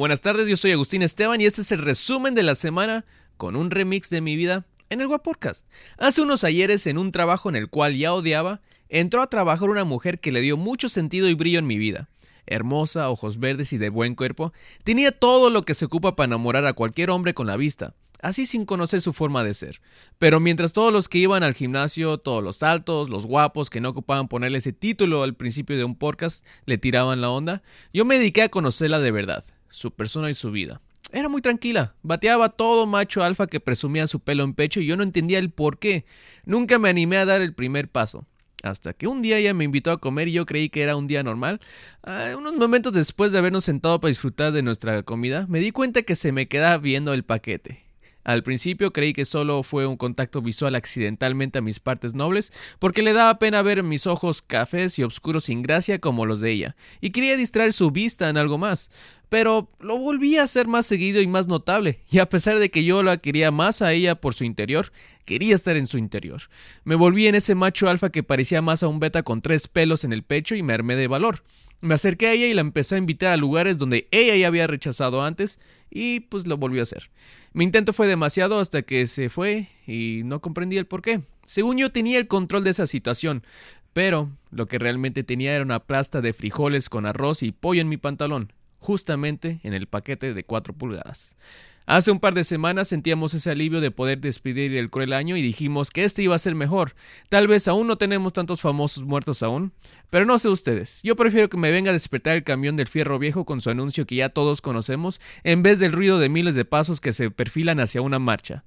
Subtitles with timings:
[0.00, 3.04] Buenas tardes, yo soy Agustín Esteban y este es el resumen de la semana
[3.36, 5.66] con un remix de mi vida en el Podcast.
[5.98, 9.84] Hace unos ayeres, en un trabajo en el cual ya odiaba, entró a trabajar una
[9.84, 12.08] mujer que le dio mucho sentido y brillo en mi vida.
[12.46, 16.64] Hermosa, ojos verdes y de buen cuerpo, tenía todo lo que se ocupa para enamorar
[16.64, 17.92] a cualquier hombre con la vista,
[18.22, 19.82] así sin conocer su forma de ser.
[20.16, 23.90] Pero mientras todos los que iban al gimnasio, todos los altos, los guapos que no
[23.90, 27.62] ocupaban ponerle ese título al principio de un podcast, le tiraban la onda,
[27.92, 30.80] yo me dediqué a conocerla de verdad su persona y su vida.
[31.12, 34.96] Era muy tranquila, bateaba todo macho alfa que presumía su pelo en pecho y yo
[34.96, 36.04] no entendía el por qué.
[36.44, 38.26] Nunca me animé a dar el primer paso.
[38.62, 41.06] Hasta que un día ella me invitó a comer y yo creí que era un
[41.06, 41.60] día normal.
[42.02, 46.02] Ah, unos momentos después de habernos sentado para disfrutar de nuestra comida, me di cuenta
[46.02, 47.89] que se me quedaba viendo el paquete.
[48.24, 53.02] Al principio creí que solo fue un contacto visual accidentalmente a mis partes nobles, porque
[53.02, 56.76] le daba pena ver mis ojos cafés y oscuros sin gracia como los de ella,
[57.00, 58.90] y quería distraer su vista en algo más.
[59.30, 62.84] Pero lo volví a hacer más seguido y más notable, y a pesar de que
[62.84, 64.92] yo la quería más a ella por su interior,
[65.24, 66.42] quería estar en su interior.
[66.84, 70.04] Me volví en ese macho alfa que parecía más a un beta con tres pelos
[70.04, 71.44] en el pecho y me armé de valor.
[71.80, 74.66] Me acerqué a ella y la empecé a invitar a lugares donde ella ya había
[74.66, 77.10] rechazado antes y pues lo volvió a hacer.
[77.52, 81.22] Mi intento fue demasiado hasta que se fue y no comprendí el por qué.
[81.46, 83.42] Según yo tenía el control de esa situación,
[83.92, 87.88] pero lo que realmente tenía era una plasta de frijoles con arroz y pollo en
[87.88, 91.36] mi pantalón, justamente en el paquete de 4 pulgadas.
[91.90, 95.42] Hace un par de semanas sentíamos ese alivio de poder despedir el cruel año y
[95.42, 96.94] dijimos que este iba a ser mejor.
[97.28, 99.72] Tal vez aún no tenemos tantos famosos muertos aún,
[100.08, 101.00] pero no sé ustedes.
[101.02, 104.06] Yo prefiero que me venga a despertar el camión del fierro viejo con su anuncio
[104.06, 107.80] que ya todos conocemos, en vez del ruido de miles de pasos que se perfilan
[107.80, 108.62] hacia una marcha.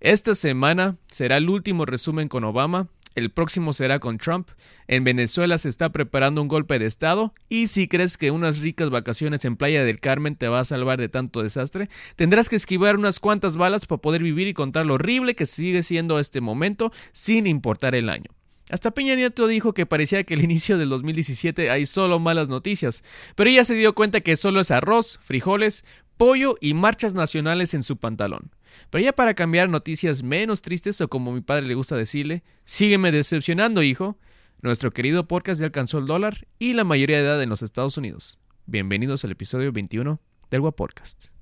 [0.00, 4.48] Esta semana será el último resumen con Obama, el próximo será con Trump,
[4.88, 8.90] en Venezuela se está preparando un golpe de Estado y si crees que unas ricas
[8.90, 12.96] vacaciones en Playa del Carmen te va a salvar de tanto desastre, tendrás que esquivar
[12.96, 16.92] unas cuantas balas para poder vivir y contar lo horrible que sigue siendo este momento
[17.12, 18.30] sin importar el año.
[18.70, 23.04] Hasta Peña Nieto dijo que parecía que el inicio del 2017 hay solo malas noticias,
[23.36, 25.84] pero ella se dio cuenta que solo es arroz, frijoles,
[26.16, 28.50] pollo y marchas nacionales en su pantalón.
[28.90, 33.12] Pero ya para cambiar noticias menos tristes o como mi padre le gusta decirle, sígueme
[33.12, 34.18] decepcionando, hijo.
[34.62, 37.96] Nuestro querido podcast ya alcanzó el dólar y la mayoría de edad en los Estados
[37.98, 38.38] Unidos.
[38.66, 40.20] Bienvenidos al episodio 21
[40.50, 41.33] del Podcast.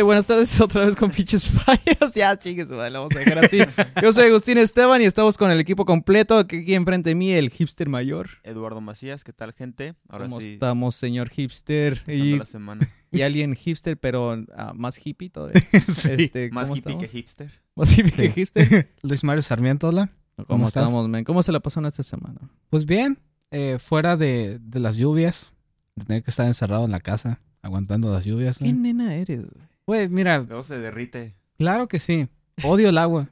[0.00, 2.14] Buenas tardes otra vez con pinches fallas.
[2.14, 3.58] ya, chingues, vale, vamos a dejar así.
[4.00, 6.38] Yo soy Agustín Esteban y estamos con el equipo completo.
[6.38, 8.30] Aquí enfrente de mí, el hipster mayor.
[8.42, 9.94] Eduardo Macías, ¿qué tal, gente?
[10.08, 12.02] Ahora ¿Cómo estamos, señor hipster?
[12.06, 12.88] Y, la semana.
[13.10, 15.62] y alguien hipster, pero ah, más hippie todavía.
[16.08, 17.50] Este, más hippie que hipster.
[17.74, 18.90] Más hippie que hipster.
[19.02, 20.10] Luis Mario Sarmiento, hola.
[20.48, 21.24] ¿Cómo, estamos, men?
[21.24, 22.40] ¿Cómo se la pasó en esta semana?
[22.70, 23.18] Pues bien,
[23.50, 25.52] eh, fuera de, de las lluvias,
[25.94, 28.58] de tener que estar encerrado en la casa, aguantando las lluvias.
[28.58, 29.71] ¿Qué nena eres, güey?
[29.84, 30.38] Pues mira.
[30.40, 31.34] Luego se derrite.
[31.58, 32.28] Claro que sí.
[32.62, 33.28] Odio el agua.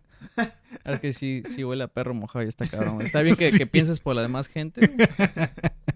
[0.85, 3.03] es que sí, sí huele a perro mojado y está cabrón.
[3.03, 4.91] Está bien que, pienses por la demás gente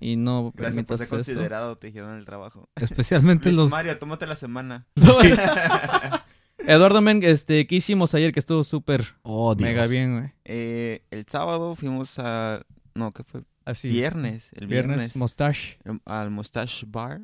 [0.01, 2.69] y no Gracias por ser considerado, te dijeron en el trabajo.
[2.77, 3.71] Especialmente los...
[3.71, 4.87] Mario, tómate la semana.
[6.59, 10.33] Eduardo Men, este, ¿qué hicimos ayer que estuvo súper oh, mega bien, güey?
[10.45, 12.65] Eh, el sábado fuimos a...
[12.95, 13.43] No, ¿qué fue?
[13.65, 13.89] Así.
[13.89, 14.51] Viernes.
[14.55, 14.97] El viernes.
[14.97, 15.79] viernes Mustache.
[16.05, 17.21] Al Mustache Bar.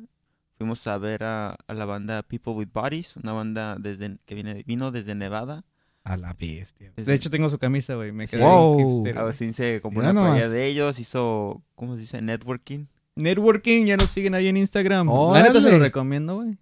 [0.61, 4.91] Fuimos a ver a, la banda People with Bodies, una banda desde que viene, vino
[4.91, 5.65] desde Nevada.
[6.03, 6.93] A la bestia.
[6.95, 8.11] De hecho, tengo su camisa, güey.
[8.11, 9.03] Me quedé wow.
[9.17, 12.21] Agustín se compró una playa de ellos, hizo, ¿cómo se dice?
[12.21, 12.85] Networking.
[13.15, 15.07] Networking, ya nos siguen ahí en Instagram.
[15.33, 16.59] la neta se lo recomiendo, güey.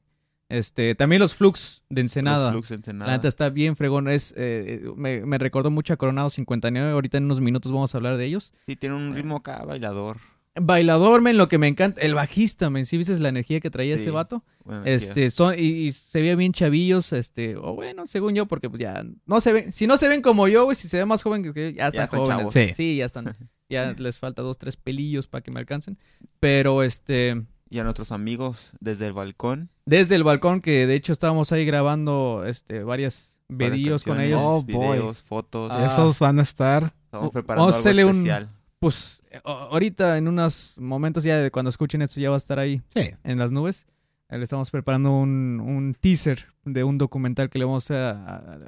[0.48, 2.46] Este, también los Flux de Ensenada.
[2.46, 3.12] Los Flux de Ensenada.
[3.12, 4.08] La neta está bien fregón.
[4.08, 6.90] Es, eh, me, me recordó mucho a Coronado 59.
[6.90, 8.54] Ahorita en unos minutos vamos a hablar de ellos.
[8.66, 10.20] Sí, tiene un ritmo acá bailador.
[10.62, 13.96] Bailador, men, lo que me encanta, el bajista, men, si viste la energía que traía
[13.96, 14.44] ese vato.
[14.86, 19.04] este, son, y, se veía bien chavillos, este, o bueno, según yo, porque pues ya,
[19.26, 21.54] no se ven, si no se ven como yo, güey, si se ven más jóvenes
[21.54, 22.54] que yo, ya están, jóvenes.
[22.54, 22.74] Sí.
[22.76, 22.96] sí.
[22.98, 23.36] ya están,
[23.70, 25.98] ya les falta dos, tres pelillos para que me alcancen.
[26.40, 27.44] Pero este.
[27.70, 29.70] Y a nuestros amigos desde el balcón.
[29.86, 34.42] Desde el balcón, que de hecho estábamos ahí grabando, este, varias videos con ellos.
[34.44, 35.72] Oh, videos, fotos.
[35.80, 36.94] Esos van a estar.
[37.06, 42.36] Estamos preparando algo especial pues ahorita en unos momentos ya cuando escuchen esto ya va
[42.36, 43.86] a estar ahí en las nubes.
[44.30, 48.60] Le estamos preparando un, teaser de un documental que le vamos a,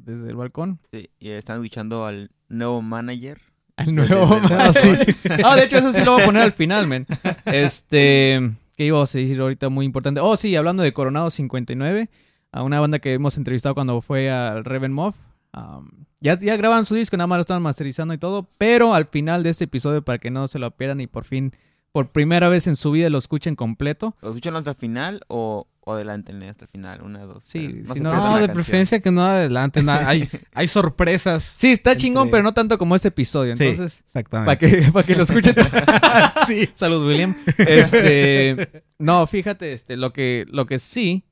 [0.00, 0.80] desde el balcón.
[0.92, 3.40] Sí, y están escuchando al nuevo manager.
[3.76, 5.16] Al nuevo manager.
[5.44, 7.06] Ah, de hecho eso sí lo voy a poner al final, men.
[7.44, 10.20] Este, ¿qué iba a decir ahorita muy importante?
[10.20, 12.10] Oh, sí, hablando de Coronado 59.
[12.50, 15.14] a una banda que hemos entrevistado cuando fue al Reven Moth.
[15.56, 19.06] Um, ya, ya grabaron su disco, nada más lo estaban masterizando y todo, pero al
[19.06, 21.52] final de este episodio, para que no se lo pierdan y por fin,
[21.92, 24.16] por primera vez en su vida lo escuchen completo.
[24.22, 27.02] ¿Lo escuchan hasta el final o, o adelantenle hasta el final?
[27.02, 27.44] Una, dos.
[27.44, 28.50] Sí, si no- de canción.
[28.54, 29.80] preferencia que no adelante.
[29.82, 30.08] nada.
[30.08, 31.54] Hay, hay sorpresas.
[31.56, 33.56] Sí, está Entre- chingón, pero no tanto como este episodio.
[33.56, 33.64] Sí.
[33.64, 34.46] Entonces, Exactamente.
[34.46, 35.54] para que, para que lo escuchen.
[36.48, 36.68] sí.
[36.74, 37.36] Salud, William.
[37.58, 41.24] Este, no, fíjate, este, lo que, lo que sí,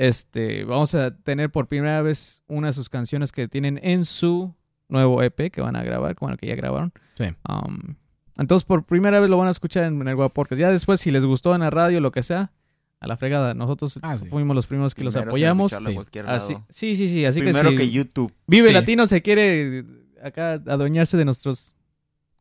[0.00, 4.54] este, vamos a tener por primera vez una de sus canciones que tienen en su
[4.88, 6.92] nuevo EP que van a grabar, como el que ya grabaron.
[7.16, 7.24] Sí.
[7.48, 7.96] Um,
[8.38, 10.58] entonces, por primera vez lo van a escuchar en, en el Guap Podcast.
[10.58, 12.50] Ya después, si les gustó en la radio, lo que sea,
[12.98, 13.52] a la fregada.
[13.52, 14.26] Nosotros Ah, sí.
[14.26, 15.70] fuimos los primeros que los Primero apoyamos.
[15.70, 16.18] sí.
[16.26, 17.24] Así, sí, sí, sí.
[17.26, 18.74] Así Primero que, que, si YouTube, Vive Sí.
[18.74, 19.84] Latino se quiere
[20.22, 21.76] acá adueñarse de nuestros...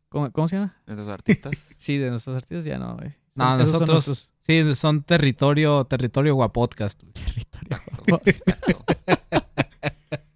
[0.07, 0.75] ¿Cómo, cómo se llama?
[0.87, 1.51] nuestros artistas.
[1.77, 3.09] Sí, de nuestros artistas ya no, güey.
[3.35, 6.99] No, Son- esos son nosotros- nuestros- Sí, son territorio, territorio guapodcast.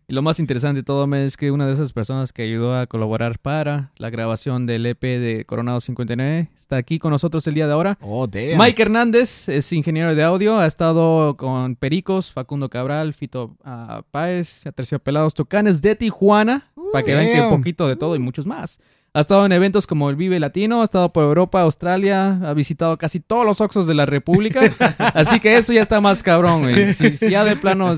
[0.08, 2.86] Y lo más interesante de todo es que una de esas personas que ayudó a
[2.86, 7.66] colaborar para la grabación del EP de Coronado 59 está aquí con nosotros el día
[7.66, 7.98] de ahora.
[8.02, 8.60] Oh, damn.
[8.60, 14.68] Mike Hernández es ingeniero de audio, ha estado con Pericos, Facundo Cabral, Fito ah, Páez,
[14.68, 18.80] Aterciopelados Tocanes de Tijuana, para que vean que un poquito de todo y muchos más.
[19.16, 22.98] Ha estado en eventos como el Vive Latino, ha estado por Europa, Australia, ha visitado
[22.98, 24.62] casi todos los Oxos de la República,
[25.14, 26.94] así que eso ya está más cabrón, güey.
[26.94, 27.96] Si, si ya de plano,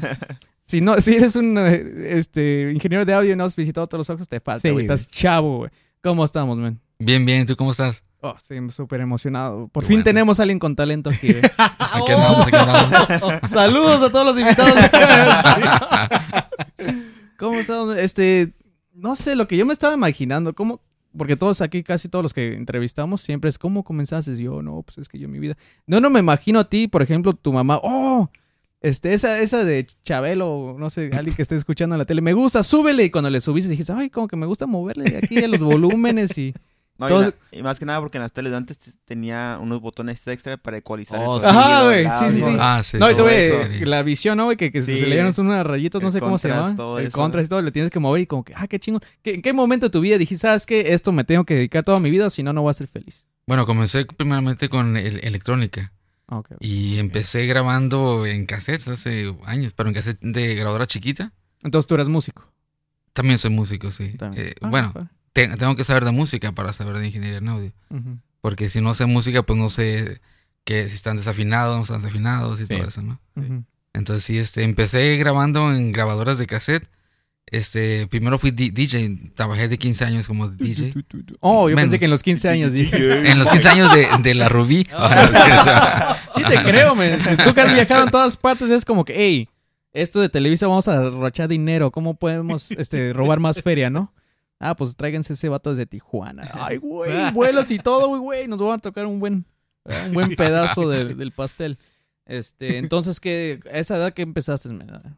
[0.60, 4.00] si no, si eres un eh, este, ingeniero de audio y no has visitado todos
[4.00, 4.84] los Oxos, te falta, Sí, güey.
[4.84, 5.72] Estás chavo, güey.
[6.04, 6.82] ¿Cómo estamos, man?
[7.00, 8.04] Bien, bien, ¿tú cómo estás?
[8.20, 9.70] Oh, estoy súper emocionado.
[9.70, 10.04] Por Qué fin bueno.
[10.04, 11.44] tenemos a alguien con talento aquí, güey.
[11.58, 13.50] Aquí andamos, aquí andamos.
[13.50, 14.78] Saludos a todos los invitados.
[17.38, 17.98] ¿Cómo estamos?
[17.98, 18.54] Este,
[18.94, 20.82] no sé, lo que yo me estaba imaginando, ¿cómo?
[21.18, 24.36] Porque todos aquí, casi todos los que entrevistamos, siempre es ¿cómo comenzaste?
[24.38, 25.56] Yo, no, pues es que yo mi vida.
[25.88, 28.30] No, no me imagino a ti, por ejemplo, tu mamá, oh,
[28.82, 32.34] este, esa, esa de Chabelo, no sé, alguien que esté escuchando en la tele, me
[32.34, 33.06] gusta, súbele.
[33.06, 36.38] Y cuando le subiste dijiste, ay, como que me gusta moverle aquí a los volúmenes
[36.38, 36.54] y.
[36.98, 39.58] No, y, Todo- la- y más que nada porque en las teles de antes tenía
[39.62, 41.60] unos botones extra para ecualizar Oh, el sonido.
[41.62, 42.58] Ajá, güey, sí, sí, sí.
[42.58, 42.98] Ah, sí.
[42.98, 43.86] No, y tuve eso.
[43.86, 44.56] la visión, ¿no, güey?
[44.56, 47.08] Que, que Sí, se le dieron unas rayitas, no el sé cómo se todo El
[47.08, 47.18] eso.
[47.18, 49.02] contrast y todo, le tienes que mover y como que, ah, qué chingón.
[49.22, 50.94] ¿Qué- ¿En qué momento de tu vida dijiste, sabes qué?
[50.94, 52.88] Esto me tengo que dedicar toda mi vida, o si no, no voy a ser
[52.88, 53.26] feliz?
[53.46, 55.92] Bueno, comencé primeramente con el- electrónica
[56.30, 56.52] Ah, ok.
[56.62, 61.34] y empecé grabando en cassettes hace años, pero en cassette de grabadora chiquita.
[61.62, 62.50] Entonces tú eras músico.
[63.12, 64.14] También soy músico, sí.
[64.18, 64.48] También.
[64.48, 64.94] Eh, Ah, bueno.
[65.36, 67.72] Te- tengo que saber de música para saber de ingeniería en audio.
[68.42, 70.22] Porque si no sé música, pues no sé
[70.64, 72.70] que si están desafinados, no están desafinados y Sí.
[72.76, 73.20] todo eso, ¿no?
[73.94, 76.88] Entonces sí, este, empecé grabando en grabadoras de cassette.
[77.48, 80.94] Este, primero fui DJ, trabajé de 15 años como DJ.
[81.42, 81.90] Oh, yo Menos.
[81.92, 82.96] pensé que en los 15 años dije.
[83.32, 84.88] En los 15 años de, de la Rubí.
[86.34, 87.20] Sí te creo, men.
[87.44, 89.50] Tú que has viajado en todas partes, es como que, hey,
[89.94, 91.92] esto de Televisa vamos a derrochar dinero.
[91.92, 94.12] ¿Cómo podemos este, robar más feria, no?
[94.60, 96.50] Ah, pues tráiganse ese vato desde Tijuana.
[96.54, 98.48] Ay, güey, vuelos y todo, güey.
[98.48, 99.46] Nos van a tocar un buen,
[100.08, 101.78] un buen pedazo de- del pastel.
[102.26, 104.70] Este, entonces, ¿qué, a esa edad que empezaste?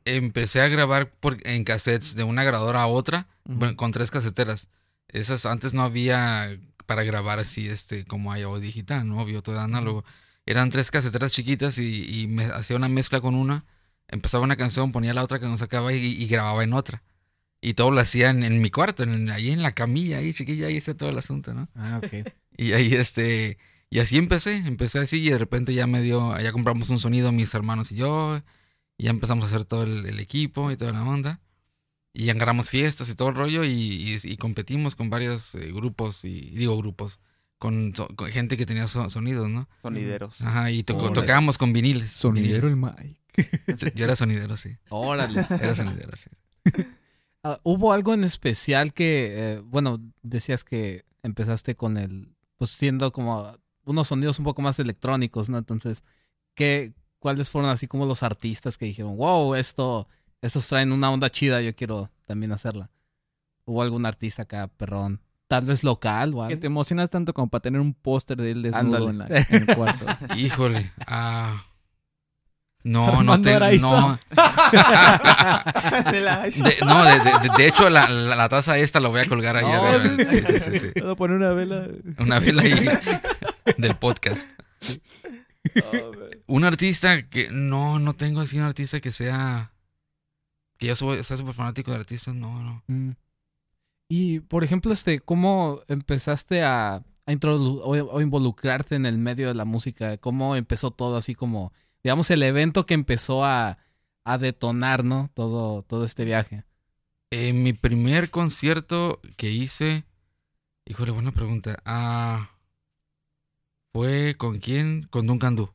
[0.03, 4.67] Empecé a grabar por, en cassettes de una grabadora a otra, bueno, con tres caseteras.
[5.07, 9.57] Esas antes no había para grabar así, este, como hay hoy digital, no obvio, todo
[9.59, 10.03] análogo.
[10.45, 13.63] Eran tres caseteras chiquitas y, y me hacía una mezcla con una,
[14.09, 17.03] empezaba una canción, ponía la otra que nos sacaba y, y grababa en otra.
[17.67, 20.77] Y todo lo hacía en, mi cuarto, en- ahí en la camilla, ahí chiquilla, ahí
[20.77, 21.67] está todo el asunto, ¿no?
[21.75, 22.27] Ah, ok.
[22.59, 23.57] Y ahí este,
[23.89, 27.31] y así empecé, empecé así y de repente ya me dio, ya compramos un sonido
[27.31, 28.41] mis hermanos y yo,
[28.97, 31.39] y ya empezamos a hacer todo el, el equipo y toda la onda.
[32.13, 35.71] Y ya agarramos fiestas y todo el rollo y, y- y competimos con varios eh,
[35.71, 37.19] grupos, y digo grupos,
[37.59, 39.67] con, so- con gente que tenía so- sonidos, ¿no?
[39.83, 40.41] Sonideros.
[40.41, 41.13] Ajá, y to- Órale.
[41.13, 42.09] tocábamos con viniles.
[42.11, 42.95] Sonidero el viniles.
[43.35, 43.91] Mike.
[43.95, 44.77] Yo era sonidero, sí.
[44.89, 45.45] Órale.
[45.61, 46.29] Era sonidero, sí.
[47.43, 53.11] Ah, ¿Hubo algo en especial que, eh, bueno, decías que empezaste con el, pues siendo
[53.11, 53.53] como
[53.85, 55.57] unos sonidos un poco más electrónicos, ¿no?
[55.57, 56.03] Entonces,
[56.55, 60.07] ¿qué, ¿cuáles fueron así como los artistas que dijeron, wow, esto,
[60.41, 62.89] estos traen una onda chida, yo quiero también hacerla?
[63.65, 65.21] ¿Hubo algún artista acá, perrón?
[65.47, 66.59] Tal vez local o Que algo.
[66.59, 69.75] te emocionas tanto como para tener un póster de él desnudo en, la- en el
[69.75, 70.05] cuarto.
[70.37, 71.63] Híjole, ah...
[72.91, 74.19] no Armando tengo, no.
[76.11, 79.57] De no, de, de- de hecho, la, la, la taza esta la voy a colgar
[79.57, 80.15] ahí No, arriba.
[80.29, 81.01] Sí, sí, sí, sí.
[81.01, 81.87] Voy a poner una vela.
[82.19, 82.87] Una vela ahí
[83.77, 84.47] del podcast.
[86.47, 87.49] Un artista que...
[87.51, 89.71] No, no tengo así un artista que sea...
[90.77, 92.35] Que yo soy, sea súper fanático de artistas.
[92.35, 92.83] No, no.
[92.87, 93.11] Mm.
[94.09, 97.03] Y, por ejemplo, este, ¿cómo empezaste a, a
[97.43, 100.17] o, o involucrarte en el medio de la música?
[100.17, 101.73] ¿Cómo empezó todo así como,
[102.03, 103.79] digamos, el evento que empezó a,
[104.23, 105.29] a detonar, ¿no?
[105.33, 106.63] Todo, todo este viaje.
[107.31, 110.05] Eh, mi primer concierto que hice,
[110.85, 111.77] híjole, buena pregunta.
[111.85, 112.51] Ah,
[113.91, 115.07] ¿Fue con quién?
[115.09, 115.73] Con Duncan Du.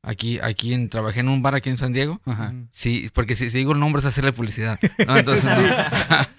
[0.00, 2.20] Aquí, aquí en, trabajé en un bar aquí en San Diego.
[2.24, 2.54] Ajá.
[2.70, 4.78] Sí, porque si, si digo el nombre es hacerle publicidad.
[5.06, 5.16] ¿no?
[5.16, 5.44] Entonces.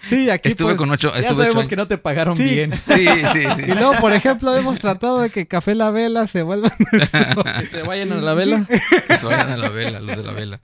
[0.08, 2.44] Sí, aquí estuve pues, con ocho, Ya estuve sabemos que no te pagaron Sí.
[2.46, 2.72] bien.
[2.74, 3.62] Sí, sí, sí.
[3.68, 7.44] Y luego, por ejemplo, hemos tratado de que Café La Vela se vuelva nuestro...
[7.44, 8.66] Que se vayan a la vela.
[8.66, 10.62] Que se vayan a la vela, los de la vela.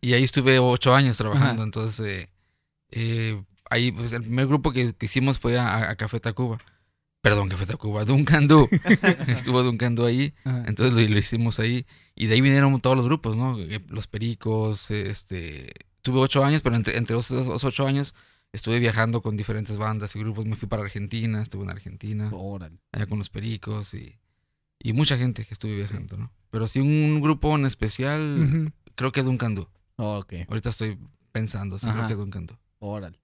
[0.00, 1.64] Y ahí estuve ocho años trabajando, Ajá.
[1.64, 2.28] entonces eh,
[2.90, 6.58] eh, ahí pues, el primer grupo que, que hicimos fue a, a Café Tacuba.
[7.22, 8.68] Perdón, Café Tacuba, Duncan Du.
[9.28, 10.64] Estuvo Duncan Du ahí, Ajá.
[10.66, 11.86] entonces lo, lo hicimos ahí.
[12.14, 13.58] Y de ahí vinieron todos los grupos, ¿no?
[13.58, 15.72] Eh, Los Pericos, este...
[16.02, 18.12] Tuve ocho años, pero entre, entre esos, esos ocho años
[18.52, 20.44] estuve viajando con diferentes bandas y grupos.
[20.46, 22.76] Me fui para Argentina, estuve en Argentina Órale.
[22.90, 24.18] allá con los pericos y,
[24.80, 26.32] y mucha gente que estuve viajando, ¿no?
[26.50, 29.68] Pero sí un grupo en especial, creo que Duncan Du.
[29.96, 30.98] Ok, Ahorita estoy
[31.30, 31.98] pensando, sí, Ajá.
[31.98, 32.56] creo que Duncan Du.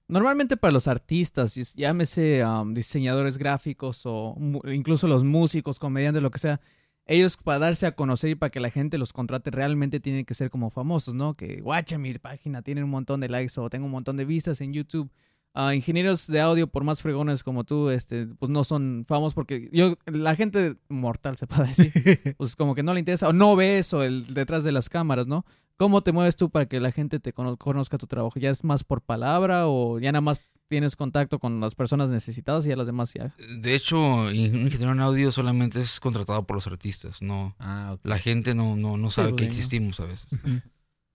[0.07, 4.37] Normalmente para los artistas, llámese um, diseñadores gráficos o
[4.73, 6.61] incluso los músicos, comediantes, lo que sea,
[7.09, 10.35] ellos para darse a conocer y para que la gente los contrate realmente tienen que
[10.35, 11.35] ser como famosos, ¿no?
[11.35, 14.61] Que, guacha, mi página tiene un montón de likes o tengo un montón de vistas
[14.61, 15.11] en YouTube.
[15.55, 19.71] Ah, ingenieros de audio, por más fregones como tú, este, pues no son famosos porque
[19.73, 21.93] yo, la gente mortal se puede decir,
[22.37, 25.27] pues como que no le interesa o no ve eso el, detrás de las cámaras,
[25.27, 25.45] ¿no?
[25.79, 28.39] ¿Cómo te mueves tú para que la gente te cono- conozca tu trabajo?
[28.39, 32.67] ¿Ya es más por palabra o ya nada más tienes contacto con las personas necesitadas
[32.67, 33.33] y ya las demás ya?
[33.61, 37.55] De hecho, un ingeniero en audio solamente es contratado por los artistas, no.
[37.61, 37.97] Ah.
[38.03, 40.27] La gente no, no, no sabe que existimos a veces.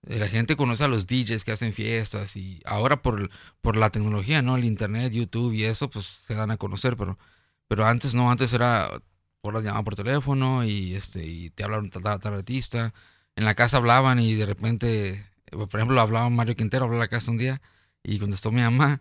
[0.06, 3.30] Eh, La gente conoce a los DJs que hacen fiestas y ahora por,
[3.60, 4.56] por la tecnología, ¿no?
[4.56, 7.18] El internet, YouTube y eso, pues se dan a conocer, pero,
[7.68, 8.90] pero antes no, antes era
[9.42, 12.92] por la llamada por teléfono y este y te hablaron tal- tal artista.
[13.36, 17.00] En la casa hablaban y de repente, eh, por ejemplo, hablaba Mario Quintero, habló a
[17.00, 17.60] la casa un día
[18.02, 19.00] y contestó mi mamá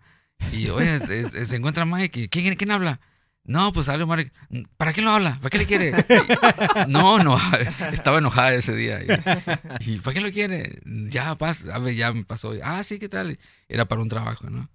[0.52, 3.00] y, oye, se encuentra Mike, y, ¿quién, quién habla?
[3.46, 4.32] No, pues salió Mario.
[4.78, 5.38] ¿Para qué lo habla?
[5.42, 5.90] ¿Para qué le quiere?
[5.90, 7.38] Y- no, no,
[7.92, 9.00] estaba enojada ese día.
[9.04, 10.80] Y, ¿Y para qué lo quiere?
[10.86, 12.54] Ya pasa, a ver, ya me pasó.
[12.64, 13.38] Ah, sí, ¿qué tal?
[13.68, 14.70] Era para un trabajo, ¿no?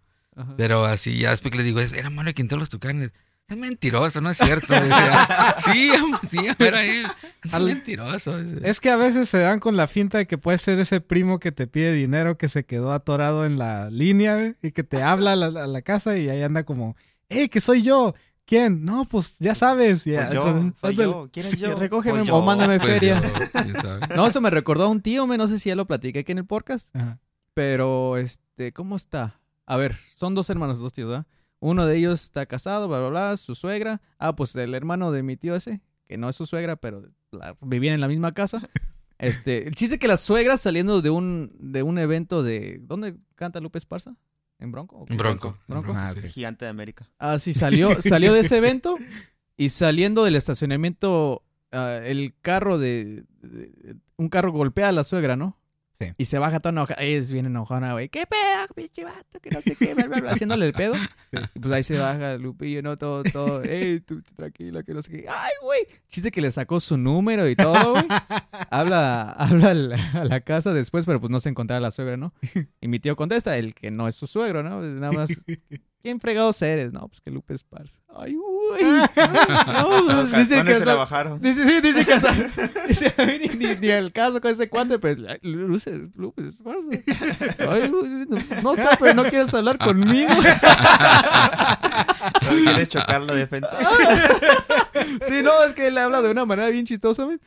[0.57, 3.11] Pero así, ya después que le digo, "Es- era Mario Quintero los tucanes.
[3.49, 4.75] Es mentiroso, no es cierto.
[4.75, 5.91] Decía, sí,
[6.29, 7.07] sí, era él.
[7.43, 8.39] Es Al- mentiroso.
[8.63, 11.39] Es que a veces se dan con la finta de que puede ser ese primo
[11.39, 15.03] que te pide dinero que se quedó atorado en la línea güey, y que te
[15.03, 16.95] habla a la, a la casa y ahí anda como,
[17.31, 18.15] ¡eh, que soy yo!
[18.45, 18.85] ¿Quién?
[18.85, 20.05] No, pues ya sabes.
[20.05, 21.29] Ya, Pues yo, entonces, soy yo.
[21.33, 21.75] ¿Quién es Sí, yo?
[21.75, 23.23] recógeme Pues o mándame Pues feria.
[23.23, 23.99] yo.
[24.17, 26.33] No, eso me recordó a un tío, me no sé si ya lo platiqué aquí
[26.33, 27.19] en el podcast, Ajá.
[27.55, 29.41] pero este, ¿cómo está?
[29.67, 31.27] A ver, son dos hermanos, dos tíos, ¿verdad?
[31.61, 34.01] Uno de ellos está casado, bla, bla, bla, su suegra.
[34.19, 37.57] Ah, pues el hermano de mi tío ese, que no es su suegra, pero la-
[37.61, 38.61] vivían en la misma casa.
[39.21, 42.79] Este, el chiste es que las suegras saliendo de un, de un evento de...
[42.83, 44.15] ¿Dónde canta Lupe Esparza?
[44.61, 44.95] ¿En Bronco?
[44.99, 45.17] ¿O qué?
[45.17, 45.59] Bronco.
[45.67, 45.93] Bronco.
[45.93, 46.15] Ah.
[46.29, 47.11] Gigante de América.
[47.19, 48.95] Ah, sí, salió, salió de ese evento
[49.57, 55.35] y saliendo del estacionamiento, ah, el carro de, de- Un carro golpea a la suegra,
[55.35, 55.59] ¿no?
[56.01, 56.13] Sí.
[56.17, 57.03] Y se baja toda enojada.
[57.03, 58.09] Es bien enojada, güey.
[58.09, 59.41] ¿Qué pedo, pinche vato?
[59.41, 60.95] Que no sé qué, bla, bla, bla, haciéndole el pedo.
[61.55, 62.97] Y pues ahí se baja Lupillo, ¿no?
[62.97, 63.63] Todo, todo.
[63.63, 65.27] Ey, tú, tranquila, que no sé qué.
[65.29, 65.81] Ay, güey.
[66.09, 68.07] Chiste que le sacó su número y todo, güey.
[68.71, 69.71] Habla, habla
[70.15, 72.33] a la casa después, pero pues no se encontraba la suegra, ¿no?
[72.81, 74.83] Y mi tío contesta, el que no es su suegro, ¿no?
[74.83, 75.31] Nada más,
[76.03, 76.93] ¿quién fregados eres?
[76.93, 78.01] No, pues que Lupe Esparza.
[78.15, 78.83] Ay, güey.
[79.67, 81.41] No, pues, dice que se la bajaron.
[81.41, 82.33] Dice, sí, dice que hasta,
[82.89, 86.49] dice, a mí ni, ni, ni al caso con ese cuate, pues, ay, Lupe, Lupe
[86.49, 86.89] Esparza.
[87.71, 90.33] Ay, güey, no, no está, pero no quieres hablar conmigo.
[92.43, 93.77] No quieres chocar la defensa.
[95.23, 97.39] Sí, no, es que él habla de una manera bien chistosa, güey.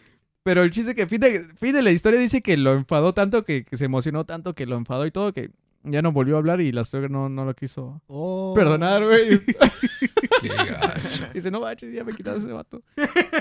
[0.44, 3.44] Pero el chiste que fin de, fin de la historia dice que lo enfadó tanto,
[3.44, 5.52] que, que se emocionó tanto, que lo enfadó y todo, que
[5.84, 8.54] ya no volvió a hablar y la suegra no, no lo quiso Oh.
[8.56, 9.40] perdonar, güey.
[10.42, 11.28] Qué gacho.
[11.34, 12.82] Dice, no manches, ya me quitaste ese vato.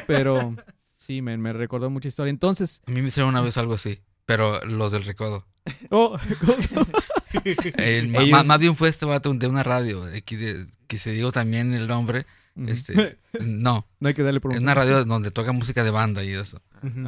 [0.07, 0.55] Pero
[0.97, 2.31] sí, me, me recordó mucha historia.
[2.31, 5.47] Entonces, A mí me hicieron una vez algo así, pero los del recodo.
[5.91, 6.19] oh,
[7.77, 11.33] El, Ellos- ma- Más bien fue este vato de una radio, de- que se digo
[11.33, 12.27] también el nombre.
[12.67, 14.65] Este, no, no hay que darle es promoción.
[14.65, 16.61] una radio donde toca música de banda y eso.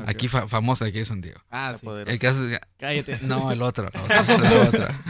[0.06, 1.40] Aquí fa- famosa aquí de San Diego.
[1.50, 1.86] Ah, sí.
[2.06, 2.60] El que hace...
[2.78, 3.18] Cállate.
[3.22, 3.90] No, el otro.
[3.92, 4.68] la otra, House of la Blues.
[4.68, 5.02] otra.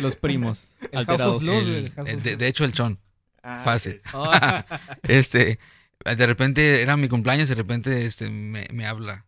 [0.00, 0.70] Los primos.
[0.92, 1.36] El House alterados.
[1.36, 2.98] of Blues, El- güey, el House el- of de, hecho, el chon.
[3.42, 4.00] Ah, Fácil.
[4.12, 4.30] Oh.
[5.02, 5.58] Este,
[6.04, 9.24] de repente era mi cumpleaños y de repente este, me, me habla.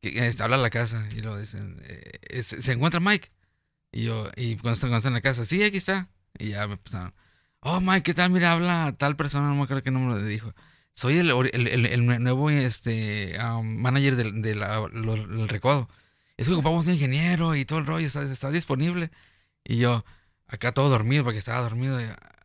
[0.00, 3.30] Que, este, habla a la casa y lo dicen, eh, es- ¿se encuentra Mike?
[3.92, 6.08] Y yo, y cuando está, cuando está en la casa, sí, aquí está.
[6.38, 7.12] Y ya me empezaron,
[7.62, 8.30] oh Mike, ¿qué tal?
[8.30, 10.54] Mira, habla tal persona, no me acuerdo qué nombre le dijo.
[10.94, 14.62] Soy el, nuevo este, um, manager del, del
[16.36, 19.10] es que ocupamos un ingeniero y todo el rollo, ¿está, disponible?
[19.64, 20.04] Y yo,
[20.46, 21.98] acá todo dormido, porque estaba dormido.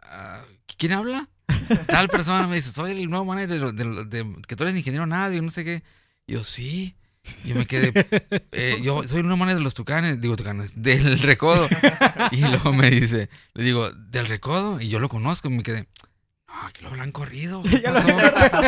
[0.03, 0.43] "Ah,
[0.77, 1.29] ¿Quién habla?
[1.87, 5.51] Tal persona me dice, soy el nuevo manager de, que tú eres ingeniero nadie, no
[5.51, 5.83] sé qué.
[6.27, 6.95] Yo, sí.
[7.45, 7.91] Yo me quedé,
[8.51, 11.67] eh, yo soy nuevo manager de los tucanes, digo tucanes, del recodo.
[12.31, 14.79] Y luego me dice, le digo, ¿del recodo?
[14.81, 15.87] Y yo lo conozco y me quedé,
[16.47, 17.61] no, que lo habrán corrido.
[17.63, 18.61] ¿Qué Ya lo pasó?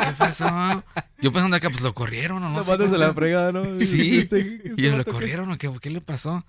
[0.00, 0.84] ¿Qué pasó?
[1.20, 2.98] Yo pensando acá, pues lo corrieron o no No sé.
[2.98, 3.78] la fregada, ¿no?
[3.80, 4.18] Sí.
[4.20, 5.70] Este- este Y yo, ¿lo corrieron o qué?
[5.80, 6.44] ¿Qué le pasó?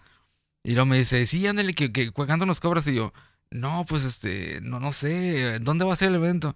[0.64, 2.86] Y luego me dice, sí, ándale, que, que ¿cuánto nos cobras?
[2.88, 3.14] Y yo,
[3.50, 6.56] no, pues este, no, no sé, ¿dónde va a ser el evento?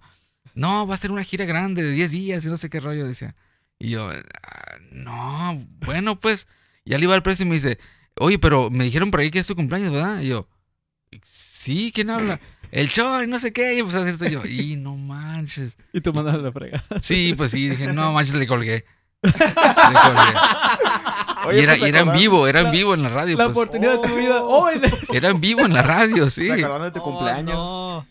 [0.54, 3.06] No, va a ser una gira grande de 10 días y no sé qué rollo,
[3.06, 3.34] decía.
[3.78, 6.46] Y yo, "Ah, no, bueno, pues,
[6.84, 7.78] ya le iba al precio y me dice,
[8.16, 10.20] oye, pero me dijeron por ahí que es tu cumpleaños, ¿verdad?
[10.20, 10.48] Y yo,
[11.24, 12.40] sí, ¿quién habla?
[12.72, 15.76] El show y no sé qué, y pues hacer esto y yo, y no manches.
[15.92, 16.84] Y tú mandas la fregada.
[17.00, 18.84] Sí, pues sí, dije, no manches, le colgué.
[19.22, 20.34] Le colgué.
[21.46, 23.36] Oye, y era, pues, y era en acordando- vivo, era en vivo en la radio.
[23.38, 23.56] La pues.
[23.56, 24.42] oportunidad de tu vida.
[24.42, 24.68] ¡Oh!
[24.68, 26.46] el- Era en vivo en la radio, sí.
[26.46, 27.54] ¿Se acordaron de tu cumpleaños?
[27.56, 28.06] Oh, no.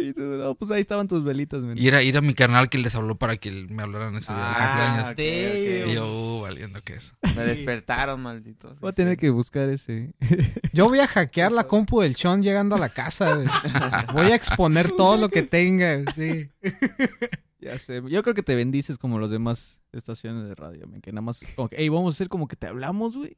[0.00, 1.76] Y tú, no, pues ahí estaban tus velitas, men.
[1.76, 4.42] Y era, y era mi carnal que les habló para que me hablaran ese día
[4.42, 5.12] de Ah, cumpleaños.
[5.12, 5.94] ok, Y ok.
[5.94, 6.06] yo,
[6.38, 7.14] uh, valiendo que eso.
[7.36, 8.78] Me despertaron, malditos.
[8.80, 10.14] Voy a tener que buscar ese.
[10.72, 13.48] Yo voy a hackear la compu del Chon llegando a la casa, güey.
[14.14, 16.48] Voy a exponer todo lo que tenga, sí.
[17.60, 18.00] Ya sé.
[18.08, 21.00] Yo creo que te bendices como los demás estaciones de radio, men.
[21.00, 23.36] Que nada más, como que, hey, vamos a hacer como que te hablamos, güey.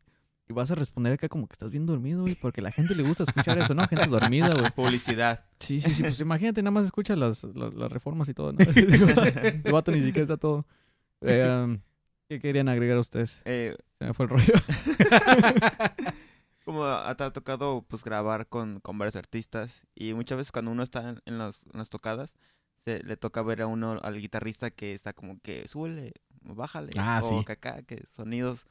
[0.51, 2.35] Y vas a responder acá como que estás bien dormido, güey.
[2.35, 3.87] Porque a la gente le gusta escuchar eso, ¿no?
[3.87, 4.69] Gente dormida, güey.
[4.73, 5.45] Publicidad.
[5.61, 6.03] Sí, sí, sí.
[6.03, 8.59] Pues imagínate, nada más escucha las, las, las reformas y todo, ¿no?
[8.65, 10.67] El vato ni siquiera está todo.
[11.21, 11.79] Eh, um,
[12.29, 13.43] ¿Qué querían agregar ustedes?
[13.45, 14.55] Eh, Se me fue el rollo.
[16.65, 16.85] como
[17.17, 21.17] te ha tocado pues grabar con, con varios artistas y muchas veces cuando uno está
[21.27, 22.35] en, las, en las tocadas
[22.85, 27.21] se le toca ver a uno al guitarrista que está como que súbele, bájale Ah,
[27.23, 27.45] o sí.
[27.45, 28.67] que acá que sonidos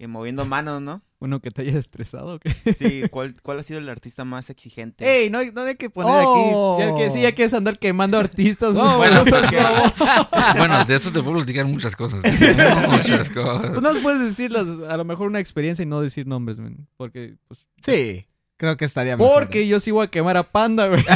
[0.00, 1.02] que moviendo manos, ¿no?
[1.18, 2.50] Uno que te haya estresado, ¿o qué?
[2.78, 5.04] Sí, ¿cuál, cuál ha sido el artista más exigente?
[5.06, 5.28] ¡Ey!
[5.28, 6.78] No, hay- no hay que poner Oh.
[6.78, 6.86] aquí.
[6.88, 8.74] Ya que sí, ya que es andar quemando artistas.
[8.74, 9.58] No, bueno, porque-.
[10.56, 12.20] Bueno, de eso te puedo platicar muchas cosas.
[12.24, 13.70] muchas cosas.
[13.72, 16.88] Pues no puedes decir las- a lo mejor una experiencia y no decir nombres, men.
[16.96, 17.66] Porque, pues.
[17.84, 19.34] Sí, creo que estaría mejor.
[19.34, 21.04] Porque yo sí voy a quemar a Panda, güey.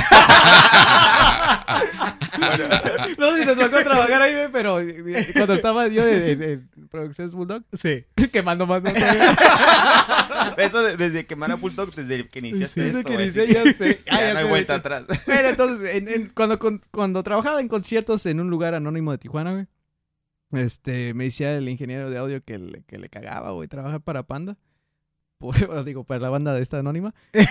[3.18, 6.42] no sé si nos tocó trabajar ahí, güey, pero eh, cuando estaba yo en, en-
[6.76, 8.04] en Producciones Bulldog, Sí.
[8.32, 8.82] quemando más.
[10.58, 13.08] Eso de- desde que Mara Bulldog, desde que iniciaste Desde esto.
[13.10, 14.00] que inicié, ya sé.
[14.06, 15.04] ya Ah, ya no hay vuelta de- atrás.
[15.26, 19.18] Bueno, entonces, en- en- cuando, con- cuando trabajaba en conciertos en un lugar anónimo de
[19.18, 19.66] Tijuana, güey,
[20.52, 24.22] este, me decía el ingeniero de audio que le, que le cagaba, güey, trabajar para
[24.24, 24.56] Panda.
[25.52, 27.14] Por- digo, para la banda de esta anónima.
[27.32, 27.48] Porque,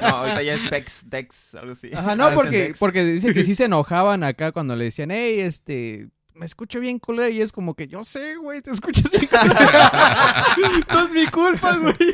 [0.00, 1.90] No, ahorita ya es Pex, Dex, algo así.
[1.92, 5.10] ajá, Ah, no, es porque, porque dice que sí se enojaban acá cuando le decían,
[5.10, 7.28] hey, este, me escucho bien culero.
[7.28, 9.54] Y es como que, yo sé, güey, te escuchas bien culero.
[10.92, 11.94] no es mi culpa, güey.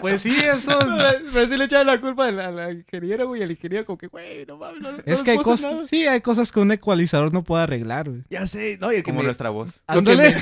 [0.00, 0.78] Pues sí, eso.
[1.32, 3.40] Pero sí le echaban la culpa a la, a la ingeniera, güey.
[3.40, 5.72] y El ingeniero como que, güey, no mames, no, Es que hay cosas.
[5.72, 5.86] nada".
[5.86, 8.22] Sí, hay cosas que un ecualizador no puede arreglar, güey.
[8.30, 9.82] Ya sé, no, y el que Como me, nuestra voz.
[9.92, 10.34] lo, que me,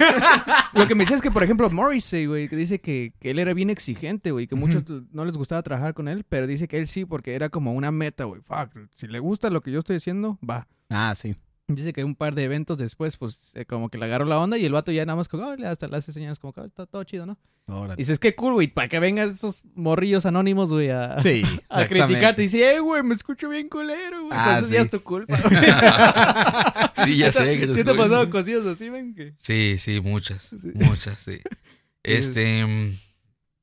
[0.75, 3.39] lo que me decía es que, por ejemplo, Morrissey, güey, que dice que, que él
[3.39, 6.79] era bien exigente, güey, que muchos no les gustaba trabajar con él, pero dice que
[6.79, 8.43] él sí, porque era como una meta, güey.
[8.43, 10.67] Fuck, si le gusta lo que yo estoy haciendo, va.
[10.91, 11.35] Ah, sí.
[11.69, 14.57] Dice que un par de eventos después, pues, eh, como que le agarró la onda
[14.57, 16.65] y el vato ya nada más como, "Ah", hasta le hace señales como que "Ah,
[16.67, 17.37] está todo chido, ¿no?
[17.67, 17.97] Órale.
[17.97, 21.43] Dices, qué cool, güey, para que vengan esos morrillos anónimos, güey, a, Sí.
[21.69, 22.43] a criticarte.
[22.43, 24.39] Y dice, eh, güey, me escucho bien culero, güey.
[24.39, 24.85] Ah, pues eso ya sí.
[24.85, 25.65] es tu culpa, güey.
[27.07, 29.15] Sí, ya sé que ¿Sí te ha estoy- pasado cosillas así, ven?
[29.15, 29.35] Que...
[29.39, 30.43] Sí, sí, muchas.
[30.43, 30.71] Sí.
[30.75, 31.41] Muchas, sí.
[32.05, 32.65] Este.
[32.65, 32.95] mm,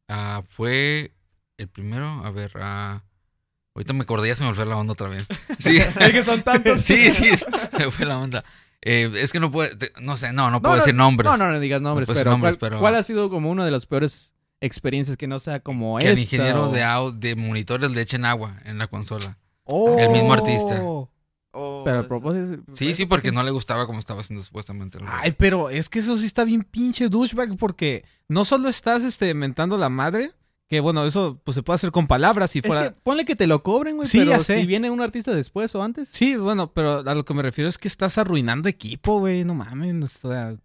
[0.09, 1.13] ah, fue
[1.57, 2.05] el primero.
[2.25, 2.51] A ver.
[2.59, 3.01] ah,
[3.75, 5.25] ahorita me acordé, ya se me fue la onda otra vez.
[5.59, 5.77] Sí.
[5.77, 6.81] Es que son tantos.
[6.81, 8.43] sí, sí, se me fue la onda.
[8.81, 9.77] Eh, es que no puedo.
[9.77, 11.29] te- no sé, no, no puedo no, decir nombres.
[11.31, 13.71] No, no, no digas nombres, pero, nombres, ¿cuál, pero- cuál ha sido como una de
[13.71, 16.13] las peores experiencias que no sea como que esta?
[16.13, 19.37] al ingeniero o- de, au- de monitores le echen agua en la consola.
[19.63, 19.97] Oh.
[19.97, 20.81] El mismo artista.
[21.55, 22.63] Oh, Pero a propósito...
[22.73, 24.97] Sí, sí, porque no le gustaba como estaba haciendo supuestamente.
[24.97, 29.03] el Ay, pero es que eso sí está bien pinche douchebag porque no solo estás
[29.03, 30.31] este mentando la madre,
[30.73, 33.35] que bueno, eso pues se puede hacer con palabras si Es fuera que ponle que
[33.35, 34.59] te lo cobren, güey, Sí, pero ya sé.
[34.59, 36.09] si viene un artista después o antes...
[36.11, 39.53] Sí, bueno, pero a lo que me refiero es que estás arruinando equipo, güey, no
[39.55, 40.55] mames, o sea,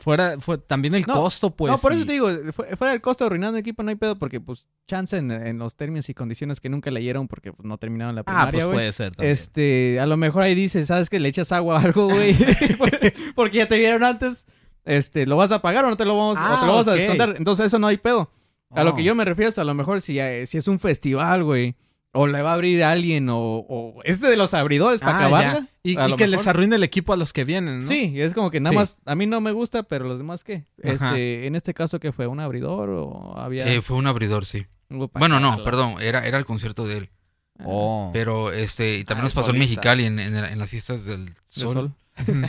[0.00, 1.70] fuera, fue también el No, costo, pues.
[1.72, 3.96] no, por y- eso te digo, fu- fuera del costo de arruinando equipo no hay
[3.96, 7.64] pedo porque, pues, chance en, en los términos y condiciones que nunca leyeron porque pues,
[7.64, 8.76] no terminaron la Ah, primaria, pues güey.
[8.76, 9.32] puede ser también.
[9.32, 12.36] Este, a lo mejor ahí dices, ¿sabes que le echas agua a algo, güey?
[13.34, 14.46] porque, ya te vieron antes.
[14.84, 16.88] Este, ¿lo vas a pagar o no te lo vamos, o Ah, te lo ok.
[16.88, 17.34] a descontar?
[17.38, 18.30] Entonces, eso no hay pedo.
[18.74, 18.94] A lo Oh.
[18.94, 21.74] que yo me refiero es a lo mejor si, eh, si es un festival, güey.
[22.16, 23.36] o le va a abrir a alguien o,
[23.68, 25.68] o es de los abridores para Ah, acabarla.
[25.82, 26.06] ya.
[26.06, 27.80] Y, que les arruine el equipo a los que vienen, ¿no?
[27.80, 28.76] Sí, es como que nada Sí.
[28.76, 30.64] más a mí no me gusta, pero los demás qué?
[30.84, 30.92] Ajá.
[31.08, 34.64] Este, en este caso que fue un abridor o había Eh, fue un abridor, sí.
[34.88, 37.10] Bueno, no, perdón, era, era el concierto de él.
[37.58, 38.10] Ah, Oh.
[38.12, 39.70] Pero este, y también Ah, nos pasó en solista.
[39.72, 41.72] Mexicali, en, en, en las fiestas del del sol.
[41.72, 41.92] sol.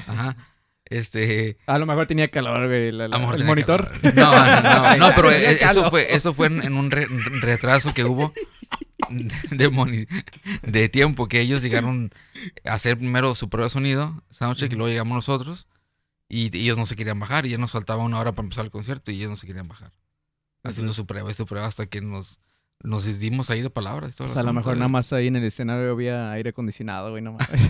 [0.08, 0.38] Ajá.
[0.88, 3.92] Este, A lo mejor tenía calor, güey, la- la- el monitor.
[4.02, 4.64] que hablar.
[4.64, 7.08] No, no, no, pero eso fue, eso fue en, en un re-
[7.42, 8.34] retraso que hubo
[9.52, 10.08] de, moni-
[10.62, 12.12] de tiempo, que ellos llegaron
[12.66, 15.68] a hacer primero su prueba de sonido, soundcheck, y luego llegamos nosotros,
[16.30, 18.66] y, y ellos no se querían bajar, y ya nos faltaba una hora para empezar
[18.66, 19.92] el concierto, y ellos no se querían bajar.
[20.64, 22.40] Haciendo su prueba y su prueba hasta que nos,
[22.84, 24.20] nos dimos ahí de palabras.
[24.22, 27.22] O sea, a lo mejor nada más ahí en el escenario había aire acondicionado, güey,
[27.22, 27.50] no mames.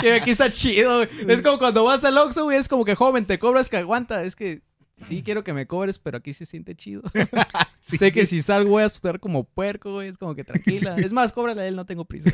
[0.00, 1.08] que aquí está chido, güey.
[1.28, 4.22] Es como cuando vas al Oxxo, güey, es como que joven, te cobras que aguanta.
[4.22, 4.62] Es que
[5.00, 7.02] sí quiero que me cobres, pero aquí se siente chido.
[7.80, 10.96] sé que si salgo voy a sudar como puerco, güey, es como que tranquila.
[10.96, 12.30] Es más, cóbrale a él, no tengo prisa.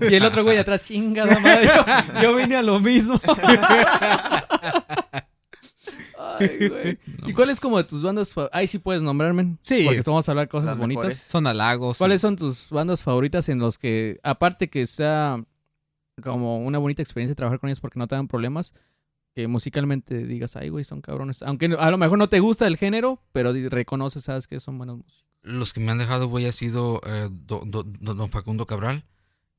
[0.00, 3.20] y el otro güey atrás, chingada madre, yo, yo vine a lo mismo.
[6.38, 6.98] Ay, güey.
[7.22, 8.58] No, ¿Y cuál es como de tus bandas favoritas?
[8.58, 9.56] Ahí sí puedes nombrarme.
[9.62, 9.84] Sí.
[9.86, 11.04] Porque vamos a hablar cosas bonitas.
[11.04, 11.18] mejores.
[11.22, 11.98] Son halagos.
[11.98, 15.42] ¿Cuáles son tus bandas favoritas en los que, aparte que sea
[16.22, 18.74] como una bonita experiencia trabajar con ellas porque no te dan problemas,
[19.34, 21.42] que musicalmente digas, ay, güey, son cabrones?
[21.42, 24.98] Aunque a lo mejor no te gusta el género, pero reconoces, sabes que son buenos
[24.98, 25.24] músicos.
[25.42, 29.06] Los que me han dejado, güey, ha sido eh, do- do- do- don Facundo Cabral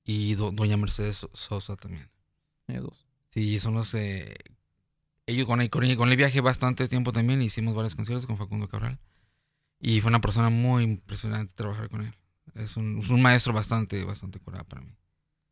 [0.04, 2.08] y do- doña Mercedes So- Sosa también.
[2.68, 3.08] Eh, dos.
[3.32, 3.94] Sí, son los...
[3.96, 4.36] Eh,
[5.26, 9.00] ellos con, con, con él viajé bastante tiempo también, hicimos varios conciertos con Facundo Cabral.
[9.80, 12.14] Y fue una persona muy impresionante trabajar con él.
[12.56, 14.92] Es un, es un maestro bastante, bastante curado para mí.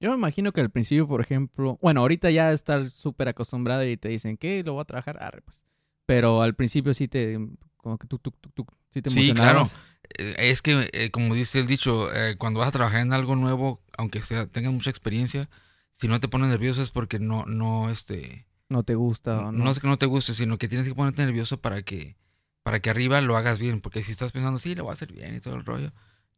[0.01, 3.97] Yo me imagino que al principio, por ejemplo, bueno, ahorita ya estar súper acostumbrada y
[3.97, 4.63] te dicen, ¿qué?
[4.63, 5.21] ¿Lo voy a trabajar?
[5.21, 5.65] Arre, pues.
[6.05, 7.37] Pero al principio sí te,
[7.77, 9.75] como que tú, tú, tú, tú, sí te Sí, emocionabas.
[10.17, 13.35] Eh, Es que, eh, como dice el dicho, eh, cuando vas a trabajar en algo
[13.35, 15.49] nuevo, aunque sea tengas mucha experiencia,
[15.91, 18.45] si no te pones nervioso es porque no, no, este...
[18.69, 19.47] No te gusta.
[19.47, 21.81] o No, no es que no te guste, sino que tienes que ponerte nervioso para
[21.81, 22.15] que
[22.63, 25.11] para que arriba lo hagas bien, porque si estás pensando, sí, lo voy a hacer
[25.11, 25.91] bien y todo el rollo.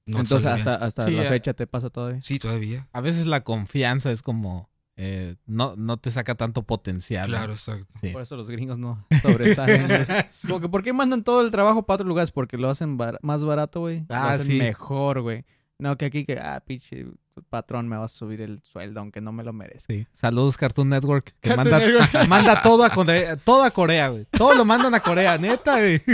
[0.05, 2.21] No Entonces hasta, hasta Sí, la fecha te pasa todavía.
[2.21, 2.87] Sí, todavía.
[2.93, 4.69] A veces la confianza es como...
[4.95, 7.27] eh, no, no te saca tanto potencial.
[7.27, 7.85] Claro, exacto.
[7.99, 8.09] Sí.
[8.09, 9.87] Por eso los gringos no sobresalen.
[10.47, 12.31] Como que, ¿por qué mandan todo el trabajo para otros lugares?
[12.31, 14.05] Porque lo hacen bar- más barato, güey.
[14.07, 14.57] lo Ah, hacen sí.
[14.57, 15.43] mejor, güey.
[15.79, 17.07] No, que aquí que, ah, pinche
[17.49, 19.93] patrón, me va a subir el sueldo, aunque no me lo merezca.
[19.93, 20.05] Sí.
[20.13, 21.33] Saludos Cartoon Network.
[21.41, 22.27] Que Cartoon manda, Network.
[22.27, 24.25] manda todo a Corea, todo a Corea, güey.
[24.31, 26.01] Todo lo mandan a Corea, neta, güey.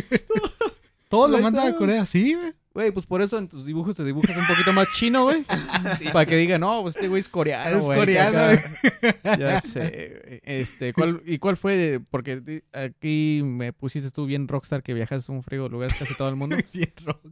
[1.10, 1.78] Todo lo mandan a güey.
[1.80, 2.54] Corea, sí, güey.
[2.74, 5.46] Güey, pues por eso en tus dibujos te dibujas un poquito más chino, güey.
[6.14, 7.98] Para que digan, no, pues este güey es coreano, Es güey.
[7.98, 8.60] coreano,
[9.00, 10.42] que acá- Ya sé, güey.
[10.44, 11.76] Este, ¿cuál, ¿y cuál fue?
[11.76, 15.98] de- porque aquí me pusiste tú bien rockstar que viajas a un frío de lugares
[15.98, 16.58] casi todo el mundo.
[16.74, 17.26] Bien rock.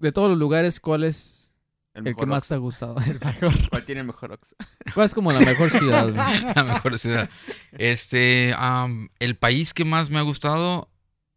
[0.00, 1.47] De todos los lugares, ¿cuál es
[2.06, 2.48] El, que más Ox.
[2.48, 2.96] te ha gustado?
[3.06, 3.68] El mejor.
[3.70, 4.54] ¿Cuál tiene el mejor Ox?
[4.94, 6.40] ¿Cuál es como la mejor ciudad, güey?
[6.54, 7.28] La mejor ciudad.
[7.72, 8.54] Este,
[9.20, 10.90] el país que más me ha gustado,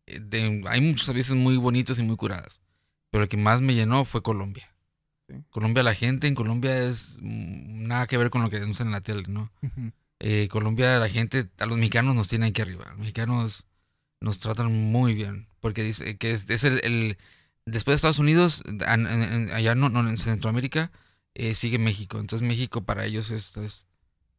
[0.08, 2.62] eh, de- hay muchos veces muy bonitos y muy curadas,
[3.10, 4.68] pero el que más me llenó fue Colombia.
[5.28, 5.36] Sí.
[5.50, 8.92] Colombia, la gente en Colombia es mm, nada que ver con lo que vemos en
[8.92, 9.52] la tele, ¿no?
[10.20, 12.86] Eh, Colombia, la gente, a los mexicanos nos tienen aquí arriba.
[12.90, 13.66] Los mexicanos
[14.20, 15.48] nos tratan muy bien.
[15.62, 17.18] Porque dice que es, es el, el-
[17.66, 20.92] Después de Estados Unidos, an- en- en- allá no, no, en Centroamérica,
[21.36, 22.20] eh, sigue México.
[22.20, 23.86] Entonces México para ellos es, es,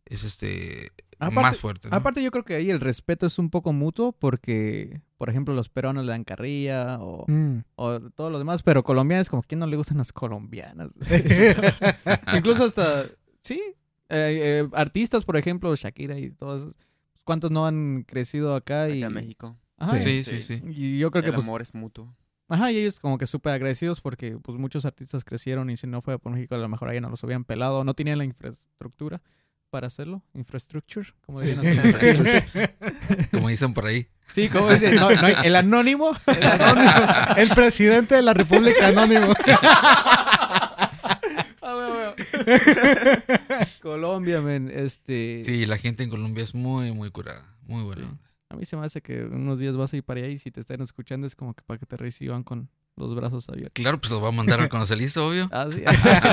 [0.07, 1.89] es, este Aparte- más fuerte.
[1.89, 1.97] ¿no?
[1.97, 5.69] Aparte, yo creo que ahí el respeto es un poco mutuo porque, por ejemplo, los
[5.69, 7.59] peruanos le dan carrilla o, Mm.
[7.77, 10.93] o todo lo demás, pero colombianos, como que no le gustan las colombianas.
[12.37, 13.07] Incluso hasta,
[13.41, 13.61] sí,
[14.09, 16.75] eh, eh, artistas, por ejemplo, Shakira y todos,
[17.25, 18.89] ¿cuántos no han crecido acá?
[18.89, 19.57] Y, en México.
[19.79, 20.41] Ajá, Sí, Sí.
[20.43, 20.63] sí, sí.
[20.71, 22.15] Y yo creo que el pues, amor es mutuo.
[22.53, 26.03] Ajá, y ellos como que súper agradecidos porque pues muchos artistas crecieron y si no
[26.03, 29.21] fuera por México a lo mejor ahí no los habían pelado, no tenían la infraestructura
[29.71, 31.63] para hacerlo, infrastructure, como dirían.
[33.31, 34.07] Como dicen por ahí.
[34.35, 36.91] Sí, como dice, no, no hay- el anónimo, el anónimo.
[37.37, 39.35] El presidente de la República Anónimo.
[43.81, 45.43] Colombia, men, este...
[45.45, 47.57] Sí, la gente en Colombia es muy, muy curada.
[47.67, 48.11] Muy buena.
[48.11, 48.19] Sí.
[48.53, 50.51] A mí se me hace que unos días vas a ir para allá y si
[50.51, 53.81] te están escuchando es como que para que te reciban con los brazos abiertos.
[53.83, 55.49] Claro, pues lo va a mandar con el listo, obvio.
[55.53, 55.83] Ah, sí.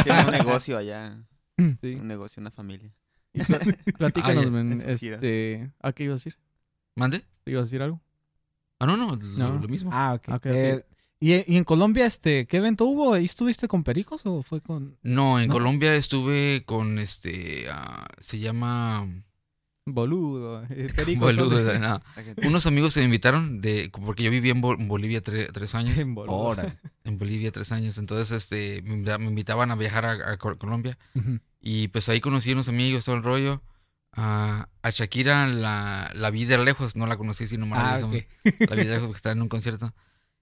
[0.03, 1.17] Tiene un negocio allá.
[1.57, 1.95] Sí.
[1.95, 2.91] Un negocio, una familia.
[3.33, 3.59] Y pla-
[3.97, 5.71] platícanos, Ah, men, este...
[5.81, 6.37] ¿A qué ibas a decir?
[6.95, 7.23] ¿Mande?
[7.45, 8.01] ¿Te ibas a decir algo?
[8.79, 9.59] Ah, no, no, lo, No.
[9.59, 9.89] lo mismo.
[9.93, 10.45] Ah, ok.
[10.45, 10.83] Eh,
[11.19, 13.13] ¿y, y en Colombia, este, qué evento hubo?
[13.13, 14.97] ¿Ahí estuviste con Pericos o fue con...?
[15.03, 15.53] No, en No.
[15.53, 17.67] Colombia estuve con este.
[17.71, 19.07] ah, se llama.
[19.93, 20.63] Boludo.
[20.69, 22.01] eh, perico Boludo, no.
[22.47, 25.75] Unos amigos que me invitaron, de, porque yo viví en, Bol- en Bolivia tre- tres
[25.75, 25.97] años.
[25.97, 26.15] En.
[26.17, 26.77] Órale.
[27.03, 27.97] en Bolivia tres años.
[27.97, 30.97] Entonces, este, me, invita- me invitaban a viajar a, a Col- Colombia.
[31.61, 33.61] Y pues ahí conocí unos amigos, todo el rollo.
[34.11, 37.99] A, a Shakira la, la vi de lejos, no la conocí, sino más Ah,
[38.43, 39.93] la vi de lejos porque estaba en un concierto.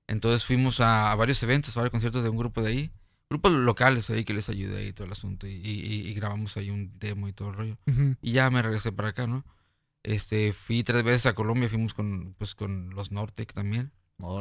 [0.08, 2.92] Entonces fuimos a, a varios eventos, a varios conciertos de un grupo de ahí.
[3.30, 5.48] Grupos locales ahí que les ayudé y todo el asunto.
[5.48, 7.78] Y, y- y grabamos ahí un demo y todo el rollo.
[7.88, 8.16] Ujú.
[8.22, 9.44] Y ya me regresé para acá, ¿no?
[10.04, 13.92] Este, fui tres veces a Colombia, fuimos con, pues, con los Nortec también.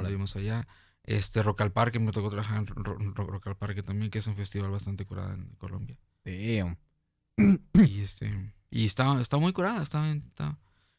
[0.04, 0.68] Estuvimos allá.
[1.02, 4.18] Este, Rock al Parque, me tocó trabajar en Ro- Ro- Rock al Parque también, que
[4.20, 5.98] es un festival bastante curado en Colombia.
[6.24, 6.76] Damn.
[7.74, 10.58] Y este, y está, está muy curada, está, está-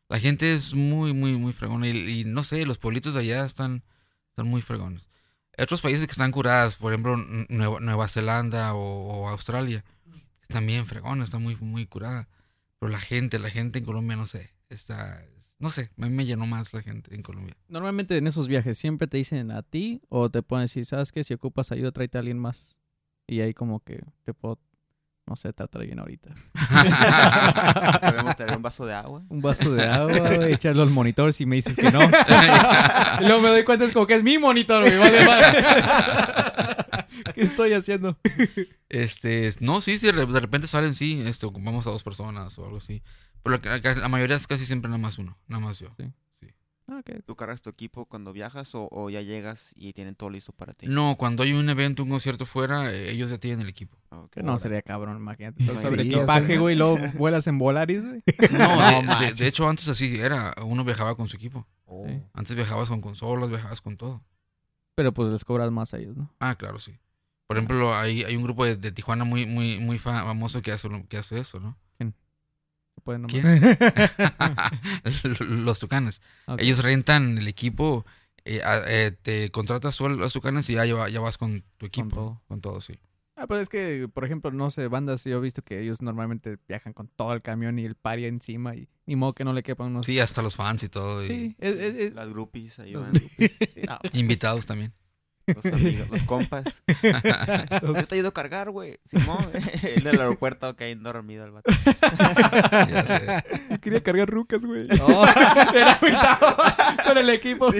[0.09, 1.87] La gente es muy, muy, muy fregona.
[1.87, 3.83] Y, y no sé, los pueblitos de allá están,
[4.29, 5.09] están muy fregones.
[5.57, 7.17] Otros países que están curadas, por ejemplo,
[7.49, 9.83] Nueva, Nueva Zelanda o, o Australia,
[10.41, 12.27] están bien fregones, está muy, muy curada.
[12.79, 15.25] Pero la gente, la gente en Colombia, no sé, está,
[15.59, 17.57] no sé, a mí me llenó más la gente en Colombia.
[17.67, 21.23] Normalmente en esos viajes siempre te dicen a ti o te pueden decir, ¿sabes qué?
[21.23, 22.75] Si ocupas ayuda, tráete a alguien más.
[23.25, 24.59] Y ahí como que te puedo,
[25.27, 26.29] no sé, tratar bien ahorita.
[28.01, 29.23] Podemos tener un vaso de agua.
[29.29, 31.99] Un vaso de agua, echarlo al monitor si me dices que no.
[32.03, 34.97] y luego me doy cuenta es como que es mi monitor, güey.
[34.97, 35.63] Vale, vale.
[37.33, 38.17] ¿Qué estoy haciendo?
[38.89, 42.77] Este, no, sí, sí, de repente salen, sí, esto, ocupamos a dos personas o algo
[42.77, 43.01] así.
[43.43, 45.89] Pero la, la- la mayoría es casi siempre nada más uno, nada más yo.
[45.99, 46.03] Ah,
[46.87, 47.23] ok.
[47.25, 50.73] ¿Tú cargas tu equipo cuando viajas o, o ya llegas y tienen todo listo para
[50.73, 50.87] ti?
[50.87, 53.97] No, cuando hay un evento, un concierto fuera, eh, ellos ya tienen el equipo.
[54.11, 54.25] Ah.
[54.43, 55.65] No, sería cabrón, imagínate.
[55.65, 58.23] Sobre sí, equipaje, güey, y luego vuelas en Volaris, güey.
[58.51, 59.37] No, No de- de, manches.
[59.39, 61.67] de hecho antes así era, uno viajaba con su equipo.
[61.87, 62.21] Sí.
[62.33, 64.23] Antes viajabas con consolas, viajabas con todo.
[64.95, 66.33] Pero pues les cobras más a ellos, ¿no?
[66.39, 66.97] Ah, claro, sí.
[67.47, 70.71] Por ejemplo, hay, hay un grupo de, de Tijuana muy, muy, muy fa- famoso que
[70.71, 71.77] hace, lo- que hace eso, ¿no?
[73.07, 73.31] Se puede nomás.
[75.09, 75.37] ¿Quién?
[75.65, 76.21] Los Tucanes.
[76.57, 78.05] Ellos rentan el equipo,
[78.45, 82.09] eh, eh, te contratas tú a los Tucanes y ya, ya vas con tu equipo.
[82.09, 82.41] todo.
[82.47, 82.99] Con todo, sí.
[83.35, 86.57] Ah, pues es que, por ejemplo, no sé, bandas, yo he visto que ellos normalmente
[86.67, 89.61] viajan con todo el camión y el pari encima y ni modo que no le
[89.61, 90.07] quepan unos...
[90.07, 91.21] Sí, hasta los fans y todo.
[91.21, 91.75] y Sí, es...
[91.75, 93.13] es- es- Las groupies ahí los van.
[93.15, 93.27] Sí,
[93.87, 93.99] no.
[94.13, 94.91] Invitados también.
[95.47, 96.81] Los amigos, los compas.
[97.81, 98.99] Yo te ayudo a cargar, güey.
[99.05, 99.49] Simón.
[99.83, 101.71] el del aeropuerto que hay dormido el vato.
[102.89, 103.79] Ya sé.
[103.79, 104.87] Quería cargar rucas, güey.
[105.01, 105.25] Oh.
[105.73, 105.99] Era
[107.05, 107.71] con el equipo.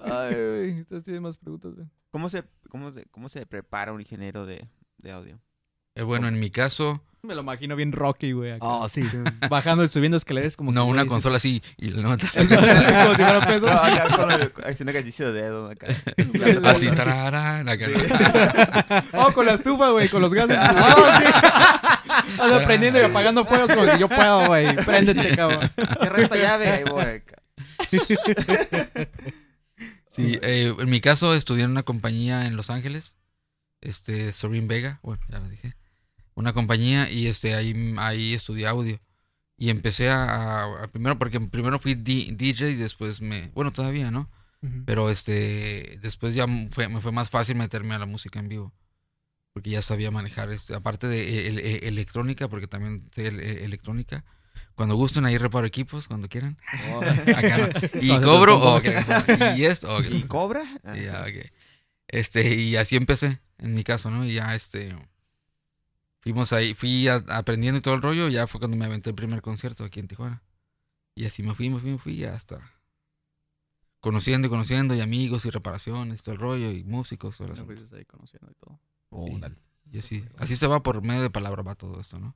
[0.00, 0.80] Ay, güey.
[0.80, 1.86] Ustedes tienen más preguntas, güey.
[2.10, 5.40] ¿Cómo se, cómo se, cómo se prepara un ingeniero de, de audio?
[5.96, 8.52] Eh, bueno, en mi caso, Me lo imagino bien Rocky, güey.
[8.52, 8.64] acá.
[8.64, 9.02] Oh, sí.
[9.50, 12.28] Bajando y subiendo escaleras como no que, una güey, consola así y la levanta.
[12.34, 13.66] como si fuera peso.
[13.70, 15.88] No, acá con el- haciendo ejercicio de dedo acá.
[16.64, 17.86] Así, tararán, acá.
[19.12, 20.56] Oh, con la estufa, güey, con los gases.
[20.58, 21.24] Oh, sí.
[22.40, 24.76] Ando prendiendo y apagando fuegos como que yo puedo, güey.
[24.76, 25.70] Préndete, cabrón.
[25.98, 27.02] Cierra esta llave, ahí voy.
[27.04, 27.42] acá.
[30.12, 33.14] Sí, eh, en mi caso estudié en una compañía en Los Ángeles,
[33.82, 35.74] este, Sorin Vega, bueno, ya lo dije,
[36.36, 39.00] una compañía y este, ahí, ahí estudié audio.
[39.58, 44.10] Y empecé a, a- primero, porque primero fui D- DJ y después me, bueno, todavía,
[44.12, 44.30] ¿no?
[44.84, 48.72] Pero este, después ya fue, me fue más fácil meterme a la música en vivo.
[49.52, 53.58] Porque ya sabía manejar, este, aparte de el- el- electrónica, porque también sé el- el-
[53.58, 54.24] electrónica.
[54.74, 56.58] Cuando gusten ahí reparo equipos, cuando quieran.
[57.36, 57.68] Acá no.
[58.02, 58.82] Y No, cobro, no, o
[59.56, 60.62] y esto, o ¿Y cobra?
[60.94, 61.50] y ya, ok.
[62.08, 64.24] Este, y así empecé, en mi caso, ¿no?
[64.26, 64.94] Y ya, este,
[66.32, 69.16] fuimos ahí, fui a- aprendiendo y todo el rollo, ya fue cuando me aventé el
[69.16, 70.42] primer concierto aquí en Tijuana.
[71.14, 72.60] Y así me fui, me fui, me fui, ya hasta
[74.00, 77.48] conociendo y conociendo, y amigos, y reparaciones, todo el rollo, y músicos, todo
[77.96, 78.78] ahí conociendo y todo.
[79.10, 79.40] Oh, Sí.
[79.40, 79.56] dale.
[79.90, 82.34] Y así, así se va por medio de palabra, va todo esto, ¿no?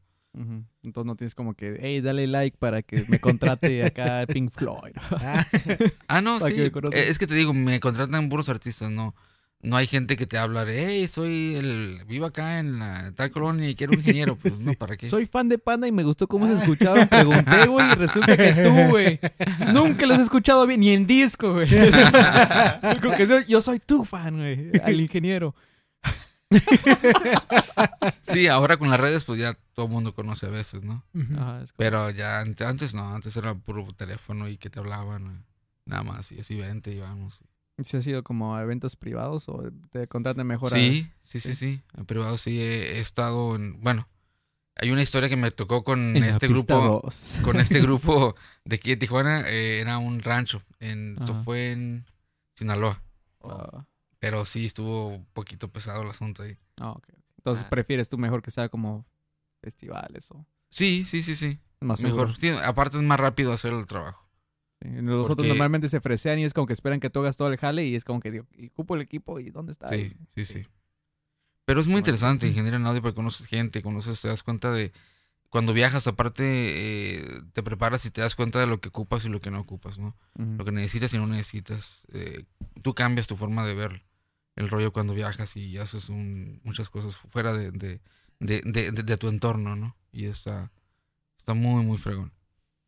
[0.84, 4.94] Entonces no tienes como que, hey, dale like para que me contrate acá Pink Floyd.
[6.08, 6.54] Ah, no, sí.
[6.54, 9.14] que eh, Es que te digo, me contratan puros artistas, no.
[9.62, 13.68] No hay gente que te habla, hey, soy el, vivo acá en la tal colonia
[13.68, 14.36] y quiero un ingeniero.
[14.36, 15.10] Pues no, ¿para qué?
[15.10, 17.06] Soy fan de Panda y me gustó cómo se escucharon.
[17.08, 19.20] Pregunté, güey, y resulta que tú, güey.
[19.72, 21.68] Nunca los he escuchado bien, ni en disco, güey.
[23.48, 24.70] Yo- soy tu fan, güey.
[24.82, 25.54] Al ingeniero.
[28.32, 31.04] Sí, ahora con las redes, pues ya todo el mundo conoce a veces, ¿no?
[31.36, 34.78] Ajá, es como- Pero ya ante- antes no, antes era puro teléfono y que te
[34.80, 35.44] hablaban,
[35.84, 37.40] nada más, y así vente y vamos.
[37.84, 40.70] ¿Sí ha sido como a eventos privados o te contratan mejor?
[40.70, 41.54] Sí, sí, sí, sí.
[41.54, 41.82] sí.
[41.96, 43.80] En privado sí he, he estado en.
[43.82, 44.08] Bueno,
[44.76, 47.00] hay una historia que me tocó con En este grupo.
[47.04, 47.38] dos.
[47.42, 49.48] Con este grupo de aquí de Tijuana.
[49.48, 50.62] eh, era un rancho.
[50.78, 52.06] En, esto fue en
[52.56, 53.02] Sinaloa.
[53.42, 53.86] Ah,
[54.18, 56.56] Pero sí estuvo un poquito pesado el asunto ahí.
[56.78, 57.08] ah, ok.
[57.38, 57.70] Entonces Ah.
[57.70, 59.06] prefieres tú mejor que sea como
[59.62, 61.58] festivales o Sí, sí, sí, sí.
[61.80, 62.36] más Mejor.
[62.36, 64.28] Sí, aparte es más rápido hacer el trabajo.
[64.82, 67.48] Sí, Los otros normalmente se fresean y es como que esperan que tú hagas todo
[67.48, 69.38] el jale y es como que digo, ¿y cupo el equipo?
[69.38, 69.88] ¿Y dónde está?
[69.88, 70.66] Sí, sí, sí.
[71.66, 72.00] Pero es muy Bueno.
[72.06, 74.92] interesante ingeniero en audio porque conoces gente, conoces, te das cuenta de...
[75.50, 79.28] Cuando viajas, aparte, eh, te preparas y te das cuenta de lo que ocupas y
[79.28, 80.16] lo que no ocupas, ¿no?
[80.36, 82.06] Lo que necesitas y no necesitas.
[82.12, 82.44] Eh,
[82.82, 84.04] tú cambias tu forma de ver
[84.54, 88.00] el rollo cuando viajas y haces un- muchas cosas fuera de, de,
[88.38, 89.96] de, de- de- de tu entorno, ¿no?
[90.12, 90.70] Y está,
[91.36, 92.32] está muy, muy fregón.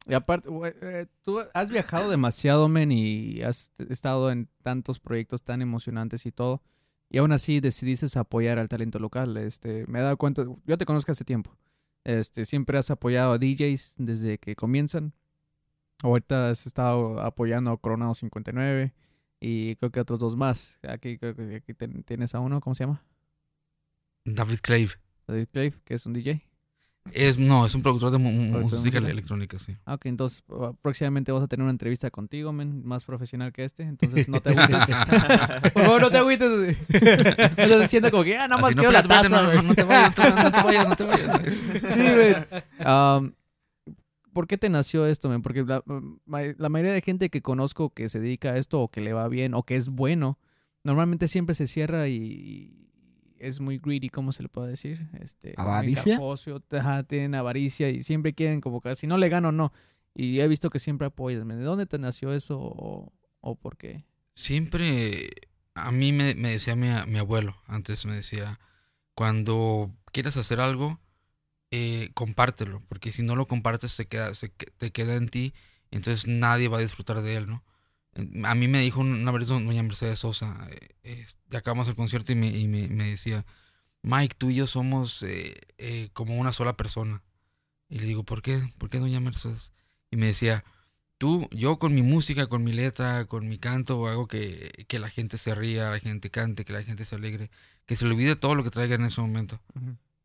[0.07, 0.49] Y aparte,
[0.83, 6.33] eh, tú has viajado demasiado, men, y has estado en tantos proyectos tan emocionantes y
[6.33, 6.61] todo.
[7.09, 9.37] Y aún así decidiste apoyar al talento local.
[9.37, 11.57] Este, me he dado cuenta, yo te conozco hace tiempo.
[12.05, 15.12] Este, siempre has apoyado a DJs desde que comienzan.
[16.03, 18.93] Ahorita has estado apoyando a Coronado 59
[19.41, 20.79] y creo que otros dos más.
[20.88, 23.05] Aquí creo que aquí ten- tienes a uno, ¿cómo se llama?
[24.25, 24.91] David Clave.
[25.29, 26.43] David Clave, que es un DJ.
[27.11, 29.77] Es, no, es un productor de música electrónica, sí.
[29.87, 33.83] Ok, entonces uh, próximamente vamos a tener una entrevista contigo, men, más profesional que este.
[33.83, 34.87] Entonces no te agüites.
[35.73, 36.79] Por favor, no te agüites.
[36.88, 40.17] Estás diciendo como que, ah, nada más no, quiero la taza, no, no te vayas,
[40.17, 41.41] no te vayas, no te vayas.
[41.93, 42.62] Sí.
[42.85, 43.35] Am,
[44.33, 45.43] ¿Por qué te nació esto, men?
[45.43, 45.83] Porque la,
[46.25, 49.12] ma- la mayoría de gente que conozco que se dedica a esto o que le
[49.12, 50.38] va bien o que es bueno,
[50.85, 52.88] normalmente siempre se cierra y
[53.42, 55.09] es muy greedy, ¿cómo se le puede decir?
[55.20, 56.18] Este, ¿Avaricia?
[56.70, 59.72] ajá, tienen avaricia y siempre quieren como que si no le gano, no.
[60.14, 61.59] Y he visto que siempre apoyas, men.
[61.59, 64.05] ¿De dónde te nació eso o, o por qué?
[64.35, 65.31] Siempre
[65.74, 68.61] a mí me, me decía mi, mi abuelo, antes me decía,
[69.14, 71.00] cuando quieras hacer algo,
[71.70, 75.55] eh, compártelo, porque si no lo compartes te queda, se te queda en ti,
[75.90, 77.64] entonces nadie va a disfrutar de él, ¿no?
[78.14, 81.94] Eh, A mí me dijo una vez doña Mercedes Sosa, eh, eh, ya acabamos el
[81.96, 83.44] concierto y me, y me, me decía,
[84.03, 87.22] Mike, tú y yo somos eh, eh, como una sola persona.
[87.88, 88.72] Y le digo, ¿por qué?
[88.79, 89.70] ¿Por qué doña Mercedes?
[90.11, 90.64] Y me decía,
[91.18, 95.09] tú, yo con mi música, con mi letra, con mi canto, hago que, que la
[95.11, 97.51] gente se ría, la gente cante, que la gente se alegre,
[97.87, 99.61] que se le olvide todo lo que traiga en ese momento.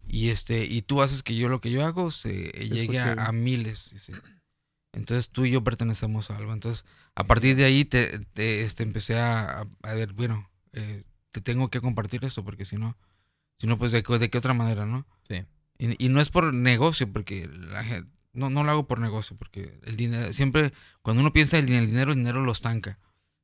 [0.07, 2.31] Y este, y tú haces que yo lo que yo hago se
[2.69, 3.89] llegue a, miles.
[3.91, 4.13] dice.
[4.97, 6.53] Entonces tú y yo pertenecemos a algo.
[6.53, 6.83] Entonces,
[7.15, 11.69] a partir de ahí te, te, este, empecé a, a- ver, bueno, eh, te tengo
[11.69, 12.97] que compartir esto, porque si no,
[13.59, 15.05] si no, pues de, qué- de qué otra manera, ¿no?
[15.27, 15.43] Sí.
[15.77, 19.35] Y, y no es por negocio, porque la gente, no, no lo hago por negocio,
[19.37, 22.99] porque el dinero, siempre, cuando uno piensa en el dinero, el dinero lo estanca.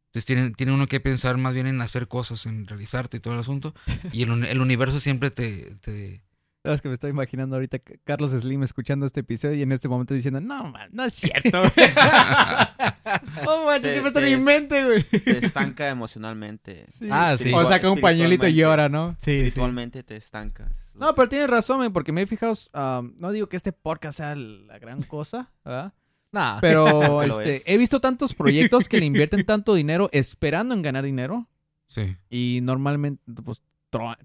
[0.07, 3.33] Entonces tiene, tiene uno que pensar más bien en hacer cosas, en realizarte y todo
[3.33, 3.73] el asunto.
[4.11, 6.21] Y el, el universo siempre te, te,
[6.63, 9.89] Sabes que me estoy imaginando ahorita que Carlos Slim escuchando este episodio y en este
[9.89, 11.61] momento diciendo, no, man, no es cierto.
[13.43, 15.03] no manches, siempre está en mi es- mente, güey.
[15.03, 16.85] te estanca emocionalmente.
[17.11, 17.51] Ah, sí.
[17.53, 19.17] O saca un pañuelito y llora, ¿no?
[19.19, 20.93] Sí, Espiritualmente te estancas.
[20.95, 24.19] No, pero tienes razón, men, porque me he fijado, um, no digo que este podcast
[24.19, 25.93] sea la gran cosa, ¿verdad?
[26.31, 26.61] Nah.
[26.61, 27.63] Pero este, es.
[27.65, 31.49] he visto tantos proyectos que le invierten tanto dinero esperando en ganar dinero
[31.89, 32.15] sí.
[32.29, 33.61] y normalmente pues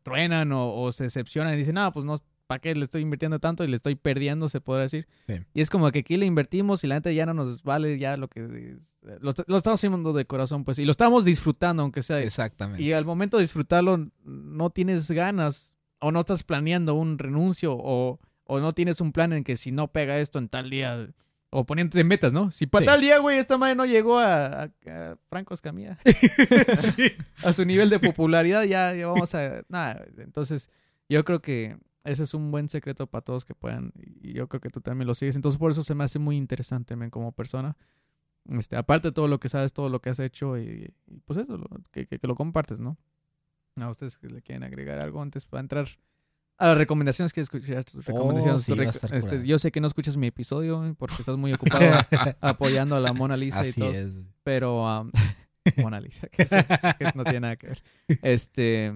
[0.02, 3.38] truenan o, o se decepcionan y dicen, no, pues no, ¿para qué le estoy invirtiendo
[3.38, 5.06] tanto y le estoy perdiendo, se podría decir?
[5.26, 5.34] Sí.
[5.54, 8.16] Y es como que aquí le invertimos y la neta ya no nos vale ya
[8.16, 8.76] lo que...
[9.20, 12.20] lo estamos haciendo de corazón, pues, y lo estamos disfrutando, aunque sea...
[12.20, 12.82] Exactamente.
[12.82, 18.18] Y al momento de disfrutarlo, no tienes ganas o no estás planeando un renuncio o,
[18.44, 21.08] o no tienes un plan en que si no pega esto en tal día
[21.50, 22.50] o poniéndote metas, ¿no?
[22.50, 22.86] Si para Sí.
[22.86, 25.98] tal día, güey, esta madre no llegó a, a- a Franco Escamilla
[27.44, 29.62] a su nivel de popularidad, ya, ya vamos a...
[29.68, 30.68] Nada, entonces
[31.08, 34.60] yo creo que ese es un buen secreto para todos que puedan y yo creo
[34.60, 35.36] que tú también lo sigues.
[35.36, 37.76] Entonces por eso se me hace muy interesante, men, como persona.
[38.50, 41.38] Este, aparte de todo lo que sabes, todo lo que has hecho y, y pues
[41.38, 42.96] eso, lo- que, que- que lo compartes, ¿no?
[43.76, 45.86] A ustedes que le quieren agregar algo antes para entrar
[46.58, 48.62] a las recomendaciones que escuchar tus recomendaciones.
[48.62, 51.80] sí, rec- estar este, yo sé que no escuchas mi episodio porque estás muy ocupado
[52.40, 53.90] apoyando a la Mona Lisa y todo.
[53.90, 54.12] es.
[54.42, 55.12] Pero am,
[55.76, 56.46] Mona Lisa, que,
[57.14, 57.82] no tiene nada que ver.
[58.22, 58.86] Este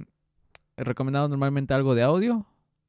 [0.76, 2.46] he recomendado normalmente algo de audio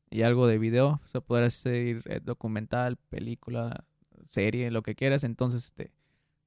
[0.10, 1.02] y algo de video.
[1.04, 3.84] O sea, poder hacer eh, documental, película,
[4.28, 5.24] serie, lo que quieras.
[5.24, 5.92] Entonces, este,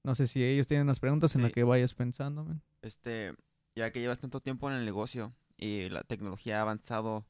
[0.02, 2.44] no sé si ellos tienen unas preguntas en las que vayas pensando.
[2.44, 2.62] man.
[2.82, 3.34] Este,
[3.74, 7.26] ya que llevas tanto tiempo en el negocio y la tecnología ha avanzado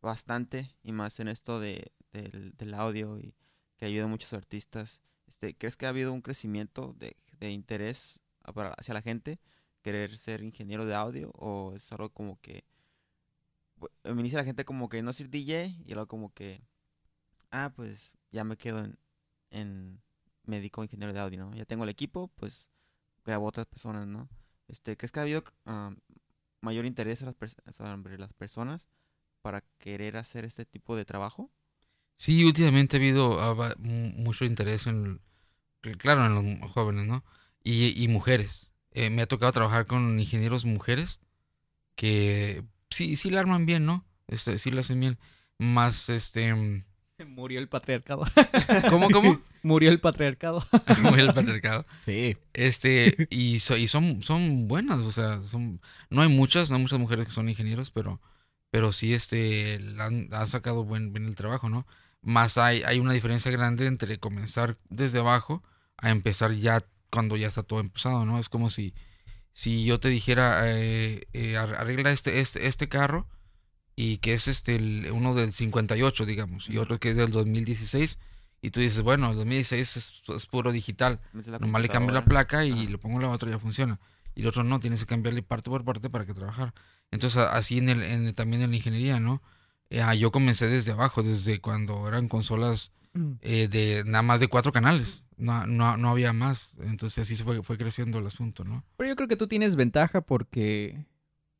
[0.00, 3.34] bastante y más en esto de, del, audio y
[3.76, 8.18] que ayuda a muchos artistas, este, ¿crees que ha habido un crecimiento de, de interés
[8.44, 9.38] a- hacia la gente
[9.82, 12.64] querer ser ingeniero de audio o es algo como que
[14.04, 16.62] me inicia la gente como que no ser DJ y luego como que
[17.50, 18.98] ah pues ya me quedo en,
[19.50, 20.02] en
[20.44, 21.54] me dedico a ingeniero de audio, ¿no?
[21.54, 22.68] Ya tengo el equipo, pues
[23.24, 24.28] grabo a otras personas, ¿no?
[24.68, 25.94] Este, ¿crees que ha habido ah,
[26.60, 28.88] mayor interés a las pers- sobre las personas
[29.46, 31.50] para querer hacer este tipo de trabajo?
[32.18, 33.38] Sí, últimamente ha habido
[33.78, 35.20] mucho interés en,
[35.82, 37.24] cl- claro, en los jóvenes, ¿no?
[37.62, 38.70] y, y mujeres.
[38.92, 41.20] Eh, me ha tocado trabajar con ingenieros mujeres
[41.96, 44.04] que sí, sí la arman bien, ¿no?
[44.28, 45.18] Este, sí la hacen bien.
[45.58, 46.54] Más, este...
[46.54, 46.84] mm,
[47.26, 48.24] Murió el patriarcado.
[48.90, 49.40] ¿Cómo, cómo?
[49.62, 50.64] Murió el patriarcado.
[51.02, 51.86] Muy el patriarcado.
[52.04, 52.36] Sí.
[52.52, 55.80] Este, y, so- y son, son buenas, o sea, son,
[56.10, 58.20] no hay muchas, no hay muchas mujeres que son ingenieros, pero,
[58.76, 61.86] pero sí, este, han, han sacado buen, bien el trabajo, ¿no?
[62.20, 65.62] Más hay, hay una diferencia grande entre comenzar desde abajo
[65.96, 68.38] a empezar ya cuando ya está todo empezado, ¿no?
[68.38, 68.92] Es como si,
[69.54, 73.26] si yo te dijera, eh, eh, ar- arregla este, este, este carro
[73.94, 78.18] y que es este, el- uno del 58, digamos, y otro que es del 2016,
[78.60, 81.18] y tú dices, bueno, el 2016 es, es puro digital.
[81.60, 82.90] Nomás le cambio la placa y Ajá.
[82.90, 83.98] le pongo la otra y ya funciona.
[84.34, 86.74] Y el otro no, tienes que cambiarle parte por parte para que trabajar.
[87.10, 89.42] Entonces, a- así en el, en el- también en la ingeniería, ¿no?
[89.90, 92.92] Eh, ah, yo comencé desde abajo, desde cuando eran consolas
[93.40, 95.22] eh, de nada más de cuatro canales.
[95.38, 96.74] No, no, no había más.
[96.80, 98.84] Entonces, así se fue, fue creciendo el asunto, ¿no?
[98.98, 101.06] Pero yo creo que tú tienes ventaja porque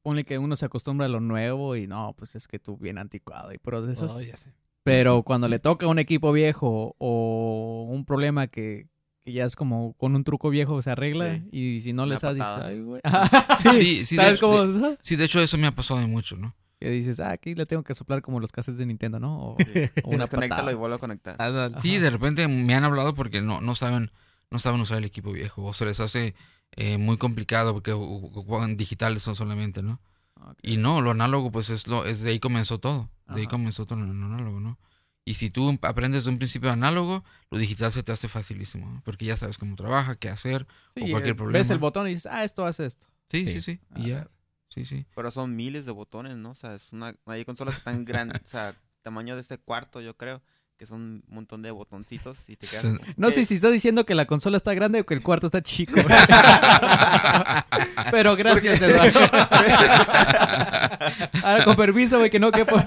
[0.03, 2.99] ponle que uno se acostumbra a lo nuevo y no, pues es que tú bien
[2.99, 4.17] anticuado y procesos.
[4.17, 4.53] Oh, ya sé.
[4.83, 8.87] Pero cuando le toca un equipo viejo o un problema que,
[9.27, 11.49] que ya es como con un truco viejo se arregla Sí.
[11.51, 12.69] y si no Una le sabes, dices, patada.
[12.69, 13.01] ay, güey.
[13.59, 14.97] Sí, sí, de ¿Sabes hecho- cómo?
[15.03, 16.55] Sí, de hecho, eso me ha pasado de mucho, ¿no?
[16.79, 19.39] Que dices, ah, aquí le tengo que soplar como los cases de Nintendo, ¿no?
[19.39, 19.65] O, Sí.
[20.05, 21.35] o una Desconéctalo y vuelvo a conectar.
[21.41, 21.81] Ándale.
[21.81, 24.11] Sí, de repente me han hablado porque no, no saben
[24.51, 26.37] no saben usar el equipo viejo o se les hace
[26.77, 29.99] eh, muy complicado porque ocupan digitales son solamente, ¿no?
[30.63, 33.87] Y no, lo análogo pues es lo es de ahí comenzó todo, de ahí comenzó
[33.87, 34.79] todo lo análogo, ¿no?
[35.29, 39.03] Y si tú aprendes de un principio análogo, lo digital se te hace facilísimo, ¿no?
[39.05, 40.69] porque ya sabes cómo trabaja, qué hacer.
[40.95, 41.59] Sí, o cualquier eh, problema.
[41.59, 43.09] Ves el botón y dices, ah, esto hace esto.
[43.29, 43.55] Sí, Sí.
[43.55, 44.29] sí, sí, Ah, y ya.
[44.69, 45.05] Sí, sí.
[45.17, 46.51] Pero son miles de botones, ¿no?
[46.51, 50.17] O sea, es una, hay consolas tan grandes, o sea, tamaño de este cuarto, yo
[50.17, 50.43] creo,
[50.77, 52.85] que son un montón de botoncitos y te quedas...
[52.85, 52.91] Sí.
[53.17, 55.61] No sé si estás diciendo que la consola está grande o que el cuarto está
[55.61, 55.95] chico.
[58.13, 59.19] Pero gracias, Eduardo.
[61.43, 62.77] Ahora, con permiso, güey, que no quepo.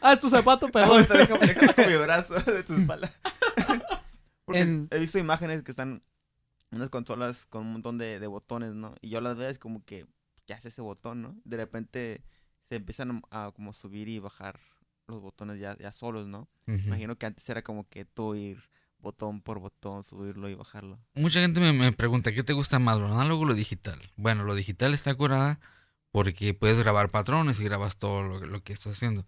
[0.00, 1.06] ah, es tu zapato, Ah, perdón.
[1.06, 3.10] te dejo- dejo con mi brazo de tu espalda.
[4.44, 6.02] Porque En- he visto imágenes que están
[6.70, 8.94] unas consolas con un montón de, de botones, ¿no?
[9.00, 10.06] Y yo las veo es como que,
[10.46, 11.36] ¿qué hace ese botón, no?
[11.44, 12.22] De repente
[12.64, 14.58] se empiezan a, a como subir y bajar
[15.08, 16.48] los botones ya, ya solos, ¿no?
[16.66, 18.58] Imagino que antes era como que tú ir
[18.98, 20.98] botón por botón, subirlo y bajarlo.
[21.14, 24.00] Mucha gente me, me pregunta, ¿qué te gusta más, lo análogo o lo digital?
[24.16, 25.60] Bueno, lo digital está curada
[26.10, 29.24] porque puedes grabar patrones y grabas todo lo, lo que estás haciendo.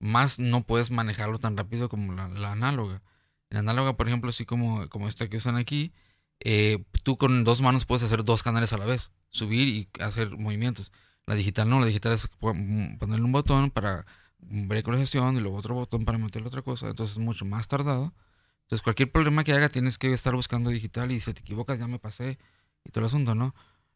[0.00, 3.02] Más no puedes manejarlo tan rápido como la, la análoga.
[3.50, 5.92] La análoga, por ejemplo, así como, como esta que usan aquí,
[6.40, 10.30] eh, tú con dos manos puedes hacer dos canales a la vez, subir y hacer
[10.36, 10.92] movimientos.
[11.26, 14.06] La digital no, la digital es pon- ponerle un botón para
[14.40, 18.14] ver gestión y luego otro botón para meterle otra cosa, entonces es mucho más tardado.
[18.62, 21.86] Entonces, cualquier problema que haga tienes que estar buscando digital y si te equivocas ya
[21.88, 22.38] me pasé
[22.84, 23.54] y todo el asunto, ¿no?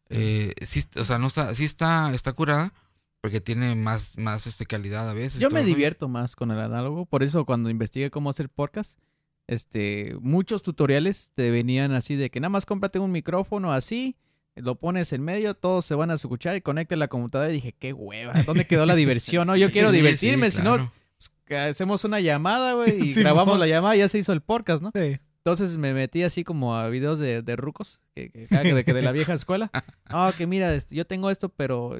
[0.09, 2.73] Eh, sí, o sea, no está, sí está, está curada
[3.23, 5.39] porque tiene más, más este, calidad a veces.
[5.39, 7.05] Yo todo me divierto más con el análogo.
[7.05, 8.99] Por eso, cuando investigué cómo hacer podcast,
[9.47, 14.17] este, muchos tutoriales te venían así de que nada más cómprate un micrófono así,
[14.57, 17.49] lo pones en medio, todos se van a escuchar y conecta la computadora.
[17.49, 19.47] Y dije, qué hueva, ¿dónde quedó la diversión?
[19.47, 23.13] No, yo quiero Sí, divertirme, sí, si no, pues, que hacemos una llamada, güey, y
[23.13, 23.57] Sí, grabamos mo.
[23.57, 24.91] la llamada y ya se hizo el podcast, ¿no?
[24.93, 25.17] Sí.
[25.37, 29.01] Entonces me metí así como a videos de, de rucos, que, que, de, que de
[29.01, 29.71] la vieja escuela.
[30.07, 31.97] Ah, que mira, este, yo tengo esto, pero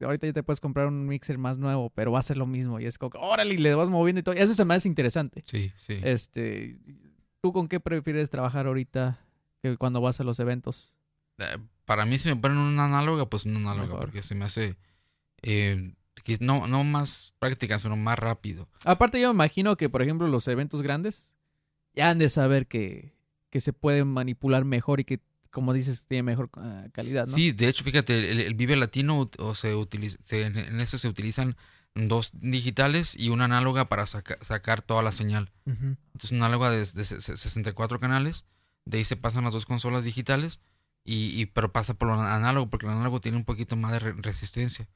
[0.00, 2.80] ahorita ya te puedes comprar un mixer más nuevo, pero va a ser lo mismo.
[2.80, 4.34] Y es como, órale, y le vas moviendo y todo.
[4.34, 5.44] Eso se me hace interesante.
[5.46, 5.98] Sí, sí.
[6.02, 6.78] Este,
[7.40, 9.20] ¿tú con qué prefieres trabajar ahorita
[9.62, 10.94] que cuando vas a los eventos?
[11.38, 14.00] Eh, Para mí, si me ponen una análoga, pues una análoga, Mejor.
[14.00, 14.76] porque se me hace
[15.42, 15.94] eh,
[16.40, 18.68] no, no más práctica, sino más rápido.
[18.84, 21.32] Aparte, yo me imagino que, por ejemplo, los eventos grandes
[21.94, 23.14] ya han de saber que,
[23.50, 25.20] que se pueden manipular mejor y que,
[25.54, 27.34] como dices, tiene mejor ah, calidad, ¿no?
[27.34, 30.98] Sí, de hecho, fíjate, el, el Vive Latino o se utiliza, se- en, en ese
[30.98, 31.56] se utilizan
[31.94, 35.52] dos digitales y una análoga para saca- sacar toda la señal.
[35.64, 38.44] Entonces, una análoga de, de se- se- 64 canales,
[38.84, 40.58] de ahí se pasan las dos consolas digitales,
[41.04, 43.98] y, y- pero pasa por lo análogo, porque el análogo tiene un poquito más de
[44.00, 44.88] re- resistencia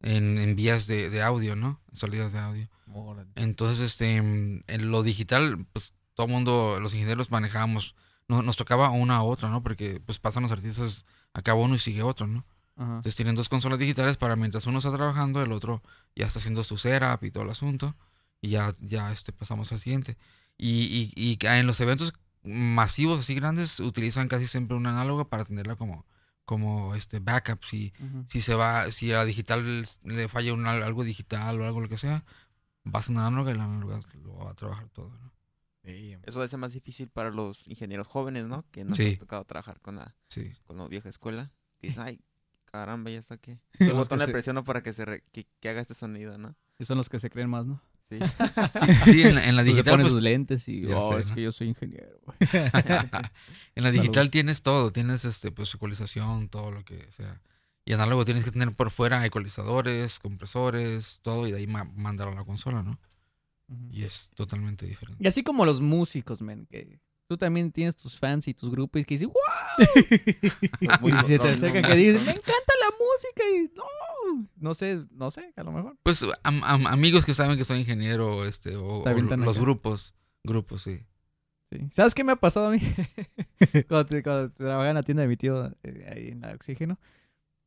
[0.00, 1.80] en, en vías de, de audio, ¿no?
[1.92, 2.68] En salidas de audio.
[3.36, 7.94] Entonces, este, en lo digital, pues todo el mundo, los ingenieros manejábamos,
[8.32, 9.62] no- nos tocaba una a otra, ¿no?
[9.62, 11.04] Porque pues pasan los artistas,
[11.34, 12.44] acaba uno y sigue otro, ¿no?
[12.76, 12.86] Ajá.
[12.96, 15.82] Entonces tienen dos consolas digitales para mientras uno está trabajando, el otro
[16.16, 17.94] ya está haciendo su setup y todo el asunto,
[18.40, 20.16] y ya, ya este, pasamos al siguiente.
[20.58, 22.12] Y, y, y en los eventos
[22.44, 26.06] masivos así grandes utilizan casi siempre una análoga para tenerla como,
[26.44, 27.62] como este backup.
[27.64, 27.92] Si,
[28.28, 31.88] si se va, si a la digital le falla un, algo digital o algo lo
[31.88, 32.24] que sea,
[32.84, 35.32] vas a una análoga y la análoga lo va a trabajar todo, ¿no?
[35.84, 38.64] Eso hace más difícil para los ingenieros jóvenes, ¿no?
[38.70, 39.10] Que no Sí.
[39.10, 40.52] se ha tocado trabajar con la, Sí.
[40.64, 41.50] con la vieja escuela.
[41.80, 42.20] Dices, ay,
[42.66, 43.58] caramba, ya está aquí.
[43.78, 46.54] El botón le se- presiono para que se re- que, que haga este sonido, ¿no?
[46.78, 47.80] Y son los que se creen más, ¿no?
[48.08, 48.18] Sí.
[49.04, 49.92] Sí, sí, en la, en la Pues digital.
[49.94, 51.34] ponen pues, sus lentes y, ya oh, sé, es ¿no?
[51.34, 52.20] que yo soy ingeniero.
[53.74, 57.40] en la digital tienes todo, tienes este pues ecualización, todo lo que sea.
[57.84, 62.28] Y análogo tienes que tener por fuera ecualizadores, compresores, todo, y de ahí ma- mandar
[62.28, 62.98] a la consola, ¿no?
[63.90, 65.22] Y es totalmente diferente.
[65.22, 66.98] Y así como los músicos, men, que
[67.28, 69.86] tú también tienes tus fans y tus grupos que dicen, ¡wow!
[71.00, 75.04] Muy- y se te acercan que dicen, me encanta la música y no, no sé,
[75.12, 75.96] no sé, a lo mejor.
[76.02, 79.60] Pues am- am- amigos que saben que soy ingeniero, este, o, los acá.
[79.60, 81.00] grupos, grupos, sí.
[81.70, 81.78] Sí.
[81.90, 82.80] ¿Sabes qué me ha pasado a mí?
[83.88, 86.98] cuando, te- cuando trabajaba en la tienda de mi tío, eh, ahí en la Oxígeno,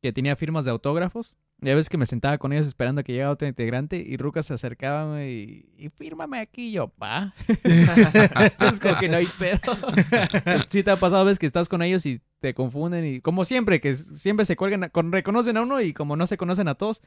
[0.00, 1.36] que tenía firmas de autógrafos.
[1.58, 4.42] Ya ves que me sentaba con ellos esperando a que llegara otro integrante y Ruca
[4.42, 6.68] se acercaba y, y fírmame aquí.
[6.68, 7.32] Y yo, pa.
[7.64, 9.74] es como que no hay pedo.
[10.68, 13.80] sí te ha pasado, ves que estás con ellos y te confunden y como siempre,
[13.80, 16.74] que siempre se cuelgan, a- con, reconocen a uno y como no se conocen a
[16.74, 17.00] todos,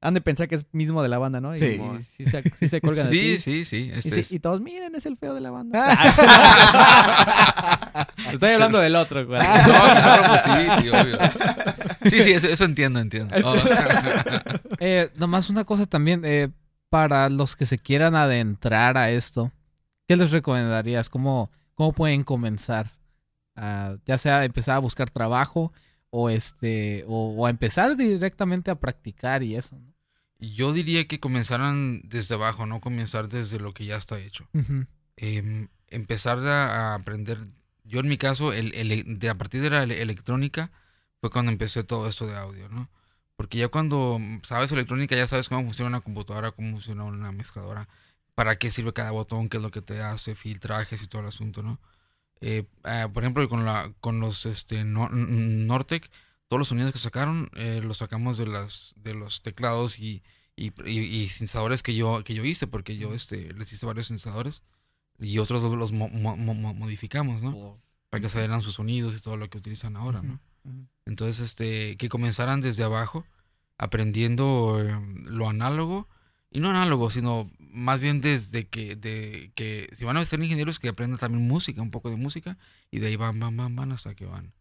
[0.00, 1.54] han de pensar que es mismo de la banda, ¿no?
[1.54, 1.80] Y, Sí.
[1.82, 3.38] y sí, se, sí se de Sí, ti.
[3.40, 3.76] sí, sí.
[3.76, 5.84] Y, Este sí- es- y todos, miren, es el feo de la banda.
[8.32, 9.40] Estoy hablando del otro, güey.
[9.40, 11.18] No, claro, pues sí, sí, obvio.
[12.10, 13.34] Sí, sí, eso, eso entiendo, entiendo.
[13.44, 13.54] Oh.
[14.78, 16.48] Eh, nomás una cosa también, eh,
[16.90, 19.52] para los que se quieran adentrar a esto,
[20.06, 21.08] ¿qué les recomendarías?
[21.08, 22.92] ¿Cómo, cómo pueden comenzar?
[23.54, 25.72] Ah, ya sea empezar a buscar trabajo
[26.10, 29.76] o este o, o a empezar directamente a practicar y eso.
[29.78, 29.94] ¿no?
[30.38, 34.46] Yo diría que comenzaran desde abajo, no comenzar desde lo que ya está hecho.
[35.16, 37.38] Em, empezar a, a aprender.
[37.84, 40.70] Yo en mi caso, el, el- de a partir de la ele- electrónica,
[41.20, 42.88] fue cuando empecé todo esto de audio, ¿no?
[43.36, 47.88] Porque ya cuando sabes electrónica, ya sabes cómo funciona una computadora, cómo funciona una mezcladora,
[48.34, 51.28] para qué sirve cada botón, qué es lo que te hace, filtrajes y todo el
[51.28, 51.80] asunto, ¿no?
[52.40, 56.10] Eh, ah, por ejemplo, con, la, con los este, Nor- Nortec,
[56.48, 60.22] todos los sonidos que sacaron, eh, los sacamos de, las, de los teclados y,
[60.56, 64.08] y, y, y sintetizadores que yo, que yo hice, porque yo este, les hice varios
[64.08, 64.62] sintetizadores
[65.18, 67.58] y otros los, mo- mo- mo- modificamos, ¿no?
[68.10, 70.40] Para que salieran sus sonidos y todo lo que utilizan ahora, ¿no?
[71.04, 73.24] Entonces, este, que comenzaran desde abajo,
[73.78, 76.08] aprendiendo eh, lo análogo,
[76.50, 80.78] y no análogo, sino más bien desde que, de, que si van a ser ingenieros,
[80.78, 82.56] que aprendan también música, un poco de música,
[82.90, 84.54] y de ahí van, van, van, van hasta que van,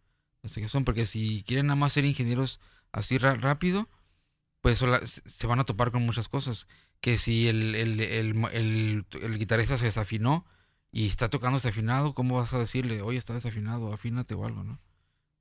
[0.43, 2.59] hasta que son, porque si quieren nada más ser ingenieros
[2.91, 3.87] así rápido,
[4.61, 6.67] pues se van a topar con muchas cosas,
[7.01, 10.45] que si el, el, el, el guitarrista se desafinó
[10.91, 14.79] y está tocando desafinado, ¿cómo vas a decirle, oye, está desafinado, afínate o algo, ¿no?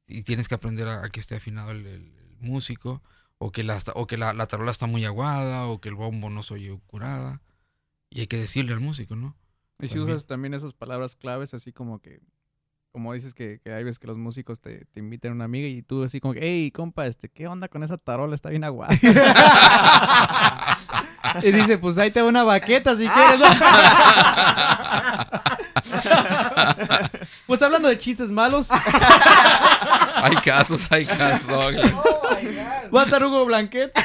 [0.07, 3.03] Y tienes que aprender a, a que esté afinado el, el- el músico
[3.39, 6.29] o que la o que la, la tarola está muy aguada o que el bombo
[6.31, 7.41] no se oye curada
[8.11, 9.35] y hay que decirle al músico no
[9.81, 10.15] Y si También.
[10.17, 12.21] usas también esas palabras claves, así como que,
[12.93, 15.67] como dices que, que hay veces que los músicos te, te invitan a una amiga
[15.67, 18.35] y tú así como que, hey, compa, este, ¿qué onda con esa tarola?
[18.37, 18.95] Está bien aguada.
[21.43, 23.47] y dice, pues ahí te va una baqueta si quieres, ¿no?
[27.47, 28.69] pues hablando de chistes malos,
[30.15, 31.49] hay casos hay casos
[32.95, 33.93] va a estar Hugo Blanquet.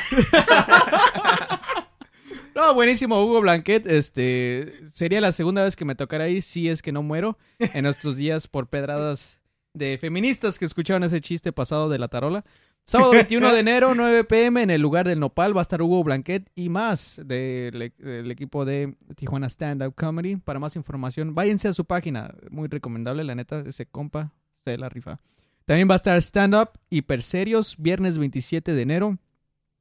[2.55, 3.85] No, buenísimo, Hugo Blanquet.
[3.85, 7.85] Este sería la segunda vez que me tocara ir, si es que no muero, en
[7.85, 9.39] estos días por pedradas
[9.73, 12.43] de feministas que escucharon ese chiste pasado de la tarola.
[12.89, 16.03] Sábado 21 de enero, 9 pm, en el lugar del Nopal va a estar Hugo
[16.03, 20.37] Blanquet y más del, e- del equipo de Tijuana Stand Up Comedy.
[20.37, 22.33] Para más información, váyanse a su página.
[22.49, 24.33] Muy recomendable, la neta, ese compa
[24.63, 25.19] se la rifa.
[25.65, 29.19] También va a estar Stand Up Hiper Serios, viernes 27 de enero,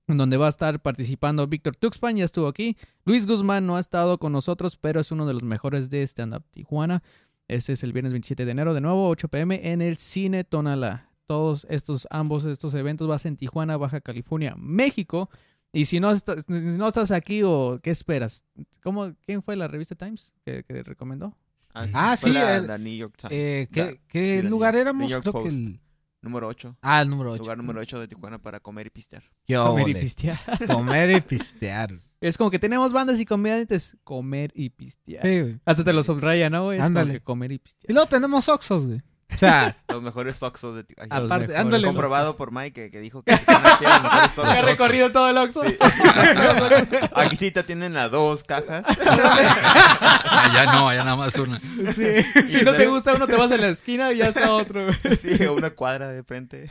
[0.06, 2.76] en donde va a estar participando Víctor Tuxpan, ya estuvo aquí.
[3.06, 6.34] Luis Guzmán no ha estado con nosotros, pero es uno de los mejores de Stand
[6.34, 7.02] Up Tijuana.
[7.48, 11.07] Ese es el viernes 27 de enero, de nuevo, 8 pm, en el Cine Tonala.
[11.28, 15.28] Todos estos, ambos estos eventos vas en Tijuana, Baja California, México.
[15.72, 18.44] Y si no, estás, si no estás aquí, o ¿qué esperas?
[18.82, 21.36] ¿Cómo, ¿Quién fue la revista Times que, que recomendó?
[21.74, 23.32] Ah, fue sí, La, el- la New York Times.
[23.32, 25.00] Eh, La- ¿Qué, la lugar New- éramos?
[25.02, 25.80] New York Creo que el...
[26.22, 26.76] Número 8.
[26.80, 27.42] Ah, el número 8.
[27.42, 29.22] Lugar número 8 de Tijuana para comer y pistear.
[29.46, 30.38] Comer y pistear.
[30.66, 32.00] Comer y pistear.
[32.20, 33.96] Es como que tenemos bandas y comediantes.
[34.02, 35.22] Comer y pistear.
[35.24, 35.60] Sí, güey.
[35.64, 36.78] Hasta te lo subraya, ¿no, güey?
[36.78, 37.12] Es como Ándale.
[37.12, 37.92] que comer y Y pistear.
[37.94, 39.00] luego tenemos Oxos, güey.
[39.34, 41.16] O sea, Los mejores Oxxos de Tijuana.
[41.16, 41.86] Aparte, ándale.
[41.86, 44.64] Comprobado por Mike que, que dijo que los mejores ¿Qué Oxxos.
[44.64, 45.64] recorrido todo el Oxxo?
[45.64, 45.76] Sí.
[47.14, 48.84] Aquí sí te tienen las dos cajas.
[48.88, 53.68] allá no allá nada más una si no te gusta uno, te vas a la
[53.68, 54.86] esquina y ya está otro.
[55.20, 56.70] Sí, o una cuadra de frente.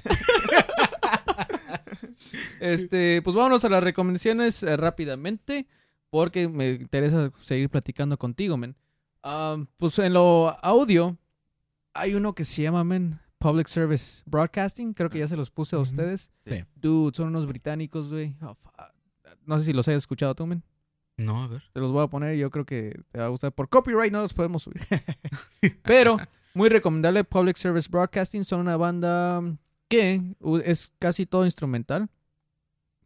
[2.59, 5.67] Este, pues vámonos a las recomendaciones eh, rápidamente,
[6.09, 8.75] porque me interesa seguir platicando contigo, men.
[9.23, 11.17] Um, pues en lo audio
[11.97, 14.93] hay uno que se llama, men, Public Service Broadcasting.
[14.93, 16.31] Creo que ya se los puse a ustedes.
[16.45, 16.63] Sí.
[16.75, 18.35] Dude, son unos británicos, güey.
[18.41, 18.55] Oh,
[19.45, 20.63] no sé si los hayas escuchado tú, men.
[21.17, 21.63] No, a ver.
[21.73, 22.35] Te los voy a poner.
[22.37, 23.51] Yo creo que te va a gustar.
[23.51, 24.81] Por copyright no los podemos subir.
[25.83, 26.17] Pero
[26.53, 28.43] muy recomendable Public Service Broadcasting.
[28.43, 29.41] Son una banda
[29.87, 32.09] que es casi todo instrumental.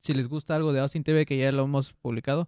[0.01, 2.47] Si les gusta algo de Austin TV, que ya lo hemos publicado.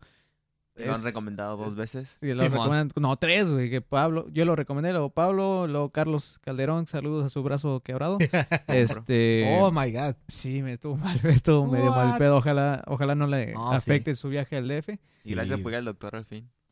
[0.76, 2.18] Lo han recomendado dos veces.
[2.20, 2.50] Sí, lo
[2.96, 3.70] no, tres, güey.
[3.70, 8.18] Que Pablo, yo lo recomendé, luego Pablo, luego Carlos Calderón, saludos a su brazo quebrado.
[8.68, 9.58] este.
[9.60, 10.16] Oh my God.
[10.28, 12.38] sí, me estuvo mal, me estuvo medio mal pedo.
[12.38, 14.90] Ojalá, ojalá no le No, afecte su viaje al DF.
[15.24, 16.50] Y gracias por ir al doctor al fin.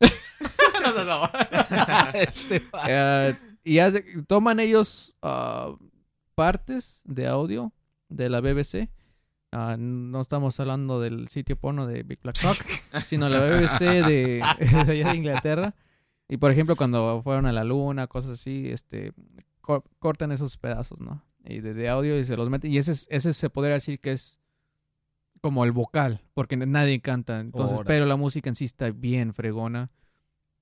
[2.14, 3.34] Este va- Eh,
[3.64, 5.74] y hace- toman ellos ah,
[6.34, 7.72] partes de audio
[8.08, 8.88] de la BBC.
[9.52, 12.56] Ah, no estamos hablando del sitio porno de Big Black Cock,
[13.06, 14.42] sino la BBC de,
[14.86, 15.74] de allá de Inglaterra.
[16.28, 19.12] Y por ejemplo, cuando fueron a la luna, cosas así, este
[19.60, 21.22] cor- cortan esos pedazos, ¿no?
[21.44, 22.72] Y de, de audio y se los meten.
[22.72, 24.40] Y ese, es- ese se podría decir que es
[25.42, 27.40] como el vocal, porque nadie canta.
[27.40, 29.90] Entonces, pero la música en sí está bien fregona.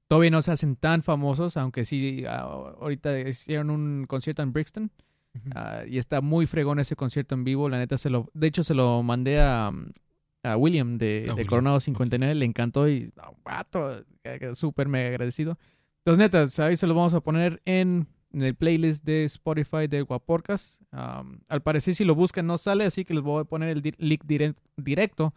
[0.09, 2.41] Todavía no se hacen tan famosos, aunque sí, ah,
[2.81, 4.91] ahorita hicieron un concierto en Brixton.
[5.55, 7.69] Ah, y está muy fregón ese concierto en vivo.
[7.69, 9.71] La neta, se lo, de hecho, se lo mandé a,
[10.43, 12.35] a William de, A de William, Coronado 59.
[12.35, 15.59] Le encantó y, no, vato, eh, súper mega agradecido.
[16.05, 20.03] Entonces, neta, ahí se lo vamos a poner en, en el playlist de Spotify de
[20.03, 20.79] Guaporcas.
[20.91, 23.95] Al parecer, si lo buscan, no sale, así que les voy a poner el di-
[23.99, 25.35] link direct- directo.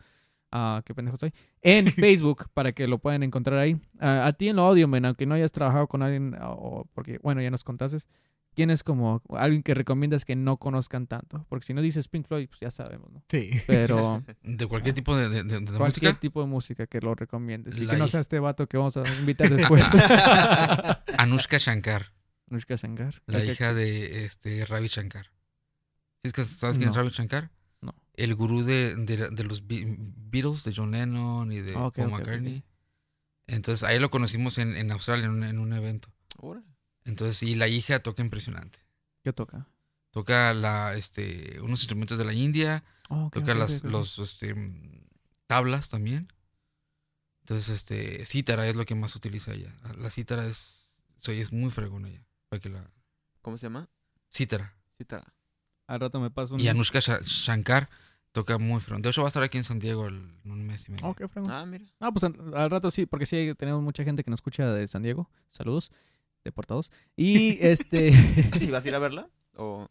[0.56, 1.34] Ah, qué pendejo estoy.
[1.62, 3.78] En Facebook para que lo puedan encontrar ahí.
[4.00, 7.20] Ah, a ti en lo audio, men, aunque no hayas trabajado con alguien, o porque,
[7.24, 7.98] bueno, ya nos contaste.
[8.56, 11.46] ¿Quién es como alguien que recomiendas que no conozcan tanto?
[11.50, 13.24] Porque si no dices Pink Floyd, pues ya sabemos, ¿no?
[13.30, 13.50] Sí.
[13.68, 16.20] Pero De cualquier tipo de, de- de- de cualquier música.
[16.20, 17.78] tipo de música que lo recomiendes.
[17.80, 19.84] Y que no sea este vato que vamos a invitar después.
[21.18, 22.14] Anushka Shankar,
[22.50, 23.22] Anushka Shankar.
[23.28, 25.26] la hija de este Ravi Shankar.
[26.24, 27.02] ¿Sí es que ¿Sabes quién es No.
[27.02, 27.52] Ravi Shankar?
[27.82, 27.94] No.
[28.14, 32.64] El gurú de, de- de los Be- Beatles, de John Lennon y de Paul McCartney.
[33.48, 36.10] Entonces ahí lo conocimos en, en Australia en un, en un evento.
[36.38, 36.66] Órale.
[37.06, 38.80] Entonces sí, la hija toca impresionante.
[39.24, 39.68] ¿Qué toca?
[40.12, 43.92] Toca la, este, unos instrumentos de la India, Oh, ok, toca ok, las ok, ok.
[43.92, 44.56] los, este,
[45.48, 46.28] tablas también.
[47.42, 49.74] Entonces, este, cítara es lo que más utiliza ella.
[49.98, 50.90] La- cítara es,
[51.20, 52.26] soy, es muy fregona ella.
[52.50, 52.90] Para que la,
[53.42, 53.90] ¿Cómo se llama?
[54.32, 54.74] cítara.
[54.98, 55.34] Cítara.
[55.88, 56.62] Al rato me paso un...
[56.62, 57.90] Y Anushka Sha- Shankar
[58.32, 59.02] toca muy fregón.
[59.02, 61.08] De hecho, va a estar aquí en San Diego el- en un mes y medio.
[61.08, 61.52] Oh, qué fregón.
[61.52, 61.86] Ah, mira.
[62.00, 64.88] Ah, pues al, al rato sí, porque sí tenemos mucha gente que nos escucha de
[64.88, 65.30] San Diego.
[65.52, 65.92] Saludos,
[66.44, 66.92] deportados.
[67.16, 68.14] Y este...
[68.60, 69.30] ¿Y vas a ir a verla?
[69.56, 69.88] ¿O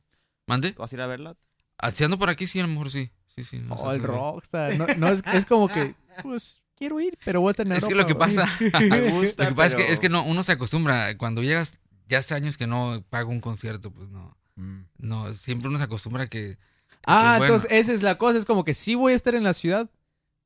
[0.46, 0.72] ¿Mande?
[0.72, 1.36] vas a ir a verla?
[1.78, 3.10] Haciendo por aquí, sí, a lo mejor sí.
[3.34, 3.58] Sí, sí.
[3.58, 4.76] no oh, el rockstar.
[4.76, 7.84] No, no, es, es como que, pues, quiero ir, pero voy a estar en Es
[7.84, 10.24] que Europa, lo que pasa, Me gusta, lo que pasa es que, es que no,
[10.24, 11.16] uno se acostumbra.
[11.16, 11.78] Cuando llegas,
[12.08, 14.36] ya hace años que no pago un concierto, pues no.
[14.56, 14.82] Mm.
[14.98, 16.58] No, siempre uno se acostumbra que.
[17.06, 18.38] Ah, que, bueno, entonces esa es la cosa.
[18.38, 19.90] Es como que sí voy a estar en la ciudad,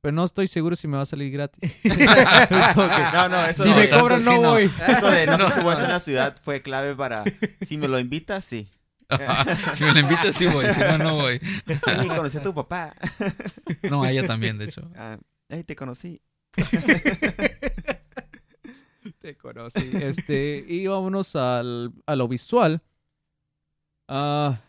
[0.06, 1.68] pero no estoy seguro si me va a salir gratis.
[1.82, 4.50] No, no, eso si me cobran, sí, no no.
[4.52, 4.70] voy.
[4.86, 7.24] eso de no, sé si voy a estar en la ciudad fue clave para...
[7.66, 8.70] Si me lo invitas, sí.
[9.74, 10.64] si me la invitas, sí voy.
[10.72, 11.40] Si no, no voy.
[12.04, 12.94] Y conocí a tu papá.
[13.90, 14.88] No, a ella también, de hecho.
[14.94, 16.22] Ah, ahí te conocí.
[19.18, 19.90] Te conocí.
[19.92, 22.80] Este, y vámonos al, a lo visual.
[24.06, 24.60] Ah,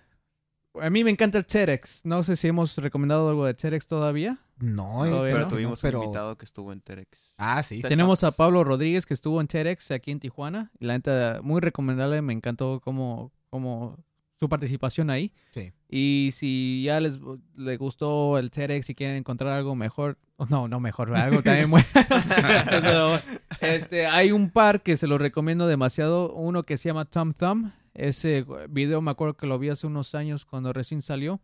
[0.82, 2.06] a mí me encanta el TEDx.
[2.06, 4.40] No sé si hemos recomendado algo de TEDx todavía.
[4.60, 7.36] No, eh, Pero no, tuvimos pero- un invitado que estuvo en Terex.
[7.38, 7.82] Ah, sí.
[7.82, 8.32] Te- Tenemos a.
[8.32, 10.72] Pablo Rodríguez que estuvo en TEDx aquí en Tijuana.
[10.80, 12.22] Y la neta, muy recomendable.
[12.22, 13.98] Me encantó como, como
[14.40, 15.32] su participación ahí.
[15.52, 15.72] Sí.
[15.90, 17.20] Y si ya les,
[17.56, 20.18] les gustó el TEDx y quieren encontrar algo mejor,
[20.50, 21.86] no, no mejor, algo también bueno.
[22.70, 23.20] Pero,
[23.62, 26.34] este, hay un par que se los recomiendo demasiado.
[26.34, 27.72] Uno que se llama Tom Thumb.
[27.94, 31.40] Ese video me acuerdo que lo vi hace unos años cuando recién salió.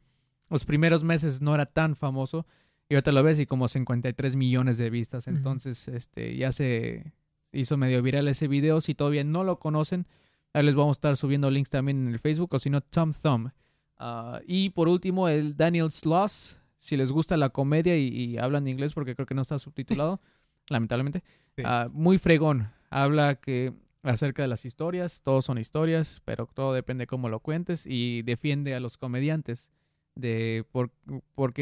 [0.49, 2.45] Los primeros meses no era tan famoso.
[2.93, 5.27] Y ahorita lo ves y como 53 millones de vistas.
[5.27, 7.11] Entonces, este, ya se
[7.51, 8.81] hizo medio viral ese video.
[8.81, 10.05] Si todavía no lo conocen,
[10.53, 12.53] ahí les vamos a estar subiendo links también en el Facebook.
[12.53, 13.49] O si no, Tom Thumb.
[13.97, 16.59] Ah, y por último, el Daniel Sloss.
[16.77, 20.21] Si les gusta la comedia y, y hablan inglés, porque creo que no está subtitulado,
[20.69, 21.23] lamentablemente.
[21.55, 21.63] Sí.
[21.65, 22.69] Ah, muy fregón.
[22.91, 23.73] Habla que
[24.03, 28.75] acerca de las historias, todos son historias, pero todo depende cómo lo cuentes y defiende
[28.75, 29.71] a los comediantes
[30.13, 30.91] de por,
[31.33, 31.53] por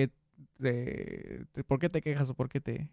[0.58, 2.90] qué de, de por qué te quejas o por qué te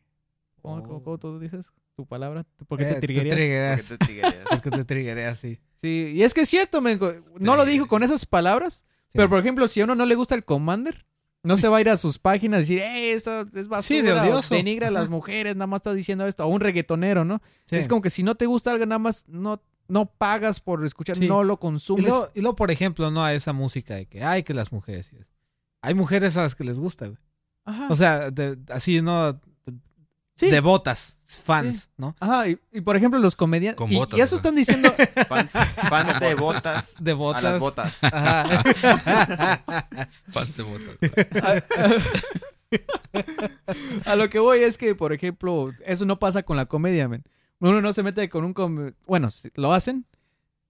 [0.63, 2.45] ¿cómo, cómo- cómo tú dices tu palabra?
[2.67, 3.87] ¿Por qué Eh, te triggerías?
[3.87, 4.47] ¿Por qué te triggerías?
[4.53, 5.59] Es que te triggeré así.
[5.77, 6.99] Sí, y es que es cierto, men,
[7.39, 10.35] no lo dijo con esas palabras, pero por ejemplo, si a uno no le gusta
[10.35, 11.07] el Commander,
[11.45, 14.03] no se va a ir a sus páginas y decir, eh, eso es basura, Sí,
[14.03, 14.55] de odioso.
[14.55, 17.41] denigra a las mujeres, nada más está diciendo esto, o un reggaetonero, ¿no?
[17.67, 17.77] Sí.
[17.77, 21.17] Es como que si no te gusta algo, nada más no, no pagas por escuchar,
[21.17, 21.29] Sí.
[21.29, 22.05] no lo Y consumes.
[22.07, 25.11] luego, y luego, por ejemplo, no a esa música de que, ay, que las mujeres.
[25.81, 27.19] Hay mujeres a las que les gusta, güey.
[27.69, 27.87] Ajá.
[27.91, 29.39] O sea, de- así, ¿no?
[30.37, 30.51] Sí.
[30.51, 32.15] Devotas, fans, ¿no?
[32.21, 33.77] Ajá, y, y por ejemplo, los comediantes.
[33.77, 34.95] Con y, botas, y eso están diciendo.
[35.29, 37.43] Fans, fans de botas De a botas.
[37.43, 37.99] las botas.
[38.05, 38.63] Ajá.
[40.31, 41.65] Fans de botas.
[44.05, 47.25] a lo que voy es que, por ejemplo, eso no pasa con la comedia, men.
[47.61, 48.55] Uno no se mete con un...
[48.55, 50.07] com- Bueno, lo hacen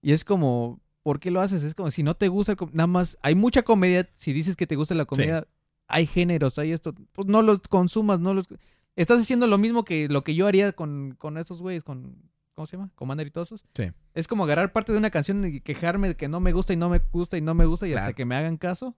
[0.01, 0.79] y es como...
[1.03, 1.63] ¿Por qué lo haces?
[1.63, 3.17] Es como si no te gusta el com- Nada más...
[3.21, 4.09] Hay mucha comedia.
[4.15, 5.45] Si dices que te gusta la comedia,
[5.89, 6.93] hay géneros, hay esto.
[7.11, 8.47] Pues no los consumas, no los...
[8.95, 12.15] Estás haciendo lo mismo que lo que yo haría con, con esos güeyes, con...
[12.53, 12.91] ¿Cómo se llama?
[12.95, 13.63] Commander y Tosos.
[13.73, 13.91] Sí.
[14.13, 16.75] Es como agarrar parte de una canción y quejarme de que no me gusta y
[16.75, 18.95] no me gusta y no me gusta y hasta que me hagan caso.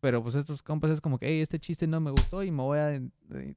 [0.00, 2.62] Pero pues estos compas es como que, hey, este chiste no me gustó y me
[2.62, 3.10] voy a eh,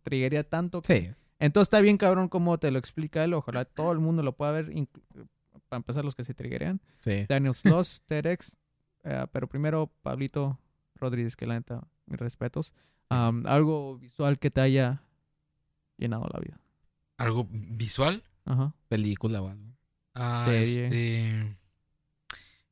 [0.04, 0.82] triggería tanto.
[0.82, 1.02] que-".
[1.02, 1.10] Sí.
[1.38, 3.34] Entonces está bien cabrón cómo te lo explica él.
[3.34, 4.70] Ojalá todo el mundo lo pueda ver.
[4.70, 5.04] inclu-
[5.68, 6.80] Para empezar, los que se triggerean.
[7.02, 7.26] Sí.
[7.28, 8.56] Daniel Sloss, TEDx.
[9.04, 10.58] eh, pero primero, Pablito
[10.96, 12.74] Rodríguez, que la neta, mis respetos.
[13.10, 15.04] Algo visual que te haya
[15.98, 16.60] llenado la vida.
[17.18, 18.24] ¿Algo visual?
[18.46, 18.74] Ajá.
[18.88, 19.66] Película o algo.
[20.14, 20.86] Ah, Serie.
[20.86, 21.58] este,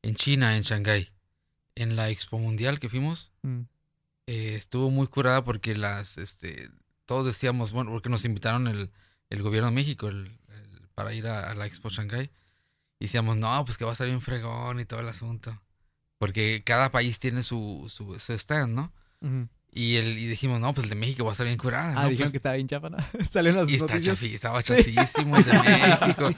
[0.02, 1.10] en China, en Shanghái.
[1.76, 3.62] En la Expo Mundial que fuimos, Mm.
[4.28, 6.70] eh, estuvo muy curada porque las, este,
[7.06, 8.92] todos decíamos, bueno, porque nos invitaron el,
[9.30, 12.30] el gobierno de México el- el- para ir a, a la Expo Shanghái.
[13.00, 15.62] Y decíamos, no, pues que va a estar bien fregón y todo el asunto.
[16.18, 18.92] Porque cada país tiene su, su, su stand, ¿no?
[19.72, 21.92] Y, el, y dijimos, no, pues el de México va a estar bien curada.
[21.96, 22.10] Ah, ¿no?
[22.10, 22.98] dijeron Pues, que estaba bien chafa, ¿no?
[23.30, 24.20] Salió en las y está noticias.
[24.22, 26.32] chafi- estaba chafísimo el de México.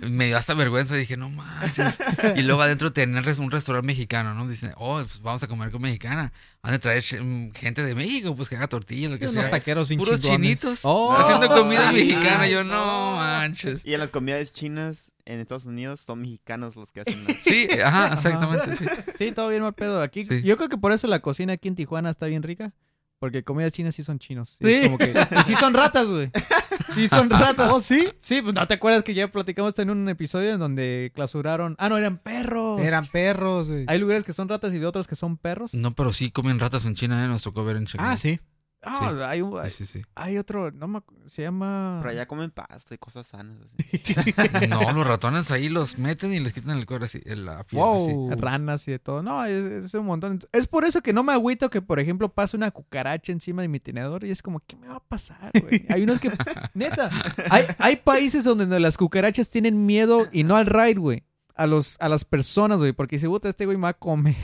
[0.00, 0.94] Me dio hasta vergüenza.
[0.94, 1.98] Dije, no manches.
[2.36, 4.46] Y luego adentro tener res- un restaurante mexicano, ¿no?
[4.48, 6.32] Dicen, oh, pues vamos a comer con mexicana.
[6.62, 9.50] Van a traer mm, gente de México, pues que haga tortillas, lo que Unos sea.
[9.50, 10.60] taqueros bien Puros chingones.
[10.60, 11.12] chinitos Oh.
[11.12, 12.40] haciendo comida Ay, mexicana.
[12.42, 13.12] ay, Yo, no.
[13.16, 13.80] manches.
[13.84, 17.36] Y en las comidas chinas en Estados Unidos son mexicanos los que hacen las...
[17.38, 18.76] Sí, ajá, exactamente.
[18.76, 18.84] Sí.
[19.18, 20.00] Sí, todo bien mal pedo.
[20.02, 20.42] Aquí, Sí.
[20.42, 22.72] yo creo que por eso la cocina aquí en Tijuana está bien rica.
[23.20, 24.56] Porque comidas chinas sí son chinos.
[24.62, 24.82] Sí.
[24.84, 26.30] como que- y sí son ratas, güey.
[26.98, 27.70] Sí son ratas.
[27.72, 28.08] ¿Oh, sí?
[28.20, 31.74] Sí, pues no te acuerdas que ya platicamos en un episodio en donde clausuraron.
[31.78, 32.80] Ah, no, eran perros.
[32.80, 33.84] Eran perros, güey.
[33.88, 35.74] Hay lugares que son ratas y de otros que son perros.
[35.74, 37.28] No, pero sí comen ratas en China, ¿eh?
[37.28, 38.10] Nos tocó ver en China.
[38.12, 38.40] Ah, sí.
[38.82, 39.22] Ah, Sí.
[39.26, 40.04] hay, un- hay, Sí, sí, sí.
[40.14, 41.98] hay otro, no me se llama...
[42.00, 43.58] Por allá comen pasto y cosas sanas.
[43.76, 44.02] así.
[44.68, 48.12] No, los ratones ahí los meten y les quitan el cuero así, la piel así.
[48.12, 48.30] Wow.
[48.38, 49.22] ranas y de todo.
[49.22, 50.38] No, es, es un montón.
[50.52, 53.68] Es por eso que no me agüito que, por ejemplo, pase una cucaracha encima de
[53.68, 55.84] mi tenedor y es como, ¿qué me va a pasar, güey?
[55.88, 56.30] Hay unos que,
[56.74, 57.10] neta,
[57.50, 61.24] hay, hay países donde las cucarachas tienen miedo y no al raid, güey.
[61.58, 64.36] A, los, a las personas, güey, porque dice, puta, este güey me va a comer.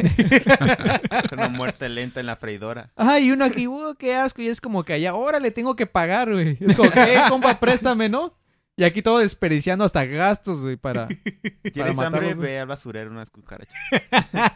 [1.30, 2.90] Con una muerte lenta en la freidora.
[2.96, 4.42] Ajá, y uno aquí, uh, qué asco.
[4.42, 6.58] Y es como que allá, ahora le tengo que pagar, güey.
[6.60, 8.34] Es como que, "Eh, compa, préstame, ¿no?
[8.76, 11.06] Y aquí todo desperdiciando hasta gastos, güey, para...
[11.72, 12.34] ¿Tienes hambre?
[12.34, 12.48] güey.
[12.50, 13.72] Ve al basurero unas cucarachas.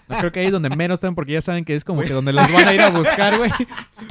[0.09, 2.33] Creo que ahí es donde menos están porque ya saben que es como que donde
[2.33, 3.53] los van a ir a buscar, güey.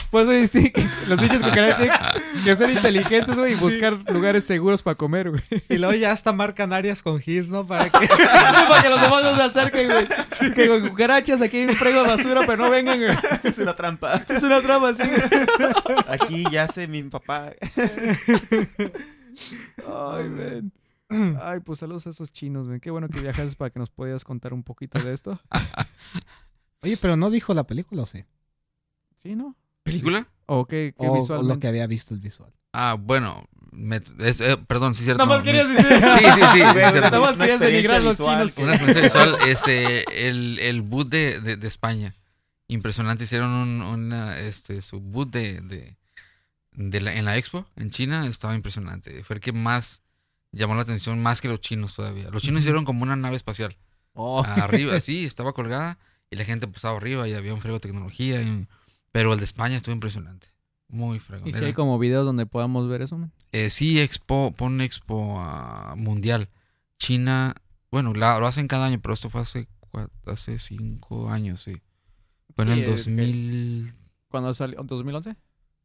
[0.09, 1.97] Por eso que los bichos cucarachas tienen
[2.45, 5.43] que ser inteligentes, güey, y buscar lugares seguros para comer, güey.
[5.67, 7.67] Y luego ya hasta marcan áreas con Hills, ¿no?
[7.67, 8.07] Para que...
[8.07, 10.53] para que los demás no se acerquen, güey.
[10.53, 13.17] Que con cucarachas aquí hay un frego de basura, pero no vengan, güey.
[13.43, 14.23] Es una trampa.
[14.29, 15.03] Es una trama así.
[16.07, 17.51] Aquí yace mi papá.
[19.87, 20.71] Ay, man.
[21.41, 22.79] Ay, pues saludos a esos chinos, güey.
[22.79, 25.39] Qué bueno que viajaste para que nos podías contar un poquito de esto.
[26.81, 28.23] Oye, pero no dijo la película, ¿o sí?
[29.21, 29.55] ¿Sí, no?
[29.83, 30.27] ¿Película?
[30.45, 32.51] ¿O qué, qué O, lo que había visto el visual.
[32.73, 35.25] Ah, bueno, me- es- eh, perdón, sí, cierto.
[35.25, 35.85] Nada más querías decir.
[36.17, 36.59] Sí, sí, sí.
[36.99, 38.57] Nada más querías denigrar los visual chinos.
[38.57, 42.15] Una experiencia visual, este, el, el boot de, de, de España.
[42.67, 45.95] Impresionante, hicieron un, una, este, su boot de, de,
[46.77, 49.23] de la, en la expo en China, estaba impresionante.
[49.23, 50.01] Fue el que más
[50.51, 52.29] llamó la atención, más que los chinos todavía.
[52.29, 53.75] Los chinos hicieron como una nave espacial.
[54.13, 54.43] Oh.
[54.43, 55.97] Arriba, sí, estaba colgada
[56.29, 58.41] y la gente pues, estaba arriba y había un frego de tecnología.
[58.41, 58.67] y-
[59.11, 60.47] pero el de España estuvo impresionante.
[60.89, 61.49] Muy fregón.
[61.49, 63.33] ¿Y si hay como videos donde podamos ver eso, man?
[63.51, 66.49] eh, sí, Expo, pon Expo ah, Mundial.
[66.99, 67.55] China,
[67.91, 71.81] bueno, la- lo hacen cada año, pero esto fue hace, cua- hace cinco años, sí.
[72.55, 73.93] Fue en Sí, el es que- 2000,
[74.29, 74.79] ¿Cuándo salió?
[74.83, 75.35] ¿2011?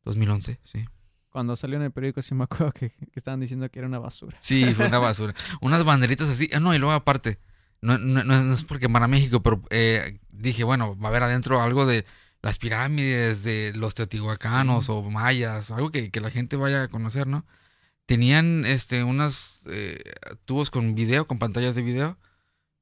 [0.04, 0.84] 2011, sí.
[1.30, 3.98] Cuando salió en el periódico, sí me acuerdo que, que estaban diciendo que era una
[3.98, 4.36] basura.
[4.40, 5.34] Sí, fue una basura.
[5.62, 6.50] Unas banderitas así.
[6.52, 7.38] Ah, no, y luego aparte,
[7.80, 11.22] no, no, no- no es porque para México, pero eh, dije, bueno, va a haber
[11.22, 12.04] adentro algo de
[12.42, 17.26] las pirámides, de los teotihuacanos o mayas, algo que, que la gente vaya a conocer,
[17.26, 17.46] ¿no?
[18.06, 20.02] Tenían este unas eh,
[20.44, 22.18] tubos con video, con pantallas de video,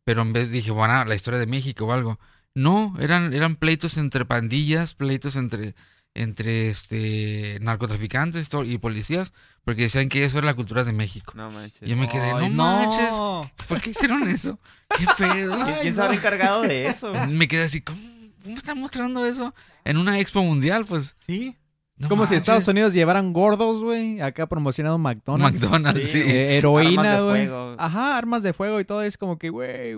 [0.05, 2.19] pero en vez dije, bueno, la historia de México o algo.
[2.55, 5.75] No, eran, eran pleitos entre pandillas, pleitos entre
[6.15, 9.33] entre este narcotraficantes y policías,
[9.65, 11.33] porque decían que eso era la cultura de México.
[11.37, 11.83] No manches.
[11.83, 14.59] Y yo me quedé, Ay, no, manches, ¿por qué hicieron eso?
[14.99, 15.55] ¿Qué pedo?
[15.65, 17.13] ¿Quién, quién se encargado de eso?
[17.29, 18.01] Me quedé así, ¿cómo,
[18.43, 19.55] cómo están mostrando eso?
[19.85, 21.15] En una expo mundial, pues.
[21.27, 21.57] Sí.
[21.97, 22.35] no Como si.
[22.35, 24.21] Estados Unidos llevaran gordos, güey.
[24.21, 25.61] Acá promocionado McDonald's.
[25.61, 26.23] McDonald's, Sí.
[26.23, 26.29] sí.
[26.29, 27.47] Eh, heroína, Armas de güey.
[27.47, 27.77] fuego.
[27.79, 29.03] Ajá, armas de fuego y todo.
[29.03, 29.95] Es como que, güey,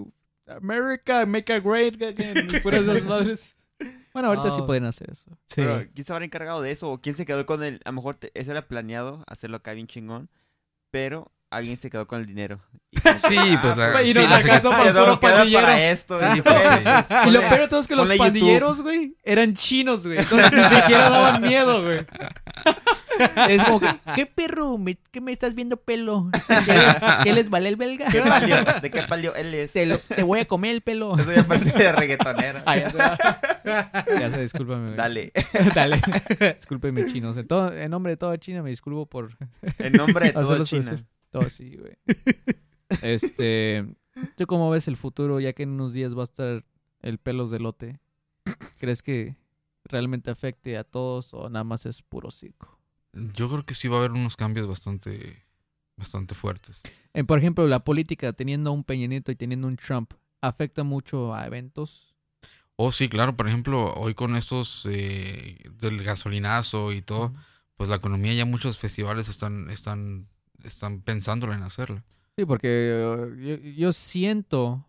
[0.47, 1.97] America, make a great
[2.63, 3.55] puras esas madres.
[4.13, 5.31] Bueno, ahorita sí pueden hacer eso.
[5.47, 5.57] Sí.
[5.57, 6.91] Pero, ¿quién se habrá encargado de eso?
[6.91, 7.81] ¿O quién se quedó con el...?
[7.85, 10.29] A lo mejor te- eso era planeado, hacerlo acá bien chingón.
[10.91, 12.61] Pero alguien se quedó con el dinero.
[12.91, 16.19] Y Sí, pues, la- Güey, y sí, nos la alcanzó para para esto.
[16.19, 17.15] Sí, y- pues, sí.
[17.29, 20.19] Y lo peor de todo es que los pandilleros, güey, eran chinos, güey.
[20.19, 22.05] Entonces ni siquiera daban miedo, güey.
[23.49, 24.79] Es como que, ¿qué perro?
[24.79, 26.31] ¿Me- ¿Qué me estás viendo pelo?
[26.49, 26.95] ¿Qué,
[27.25, 28.07] qué les vale el belga?
[28.11, 28.57] ¿Qué palió?
[28.81, 29.73] ¿De qué palió él es?
[29.73, 31.17] Te, lo- te voy a comer el pelo.
[31.19, 32.63] Eso ya parece de reggaetonera.
[32.67, 34.95] Ah, ya sé, discúlpame.
[34.97, 35.33] Dale.
[35.75, 36.01] Dale.
[36.57, 37.37] Discúlpeme, chinos.
[37.37, 39.37] En, todo- en nombre de toda China me disculpo por
[39.79, 41.05] En nombre de hacerlos China.
[41.31, 41.97] Todo así, güey.
[43.03, 43.87] Este,
[44.37, 46.65] ¿tú cómo ves el futuro ya que en unos días va a estar
[47.01, 48.01] el pelos de lote?
[48.79, 49.37] ¿Crees que
[49.85, 52.79] realmente afecte a todos o nada más es puro circo?
[53.13, 55.45] Yo creo que sí va a haber unos cambios bastante,
[55.97, 56.83] bastante fuertes.
[57.15, 61.35] Eh, por ejemplo, la política teniendo un Peña Nieto y teniendo un Trump afecta mucho
[61.35, 62.15] a eventos.
[62.77, 67.35] Oh, sí, claro, por ejemplo, hoy con estos eh, del gasolinazo y todo,
[67.77, 70.27] pues la economía ya muchos festivales están, están,
[70.65, 72.03] están pensándolo en hacerlo.
[72.37, 74.89] Sí, porque eh, yo, yo siento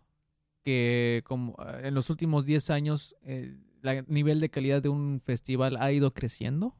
[0.64, 5.76] que como en los últimos 10 años eh, el nivel de calidad de un festival
[5.76, 6.74] ha ido creciendo.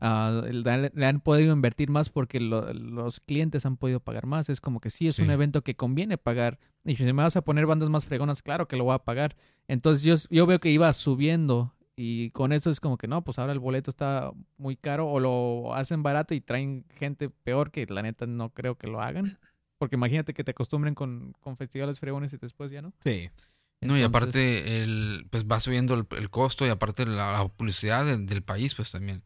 [0.00, 4.48] Ah, le, han podido invertir más porque lo- los clientes han podido pagar más.
[4.48, 6.58] Es como que sí, es un evento que conviene pagar.
[6.84, 9.36] Y si me vas a poner bandas más fregonas, claro que lo voy a pagar.
[9.66, 13.40] Entonces yo, yo veo que iba subiendo y con eso es como que no, pues
[13.40, 17.84] ahora el boleto está muy caro o lo hacen barato y traen gente peor que
[17.86, 19.36] la neta no creo que lo hagan.
[19.78, 22.92] Porque imagínate que te acostumbren con, con festivales fregones y después ya no.
[23.02, 23.30] Sí.
[23.80, 28.04] No, y aparte el, pues va subiendo el, el costo y aparte la, la publicidad
[28.06, 29.22] del, del país, pues también.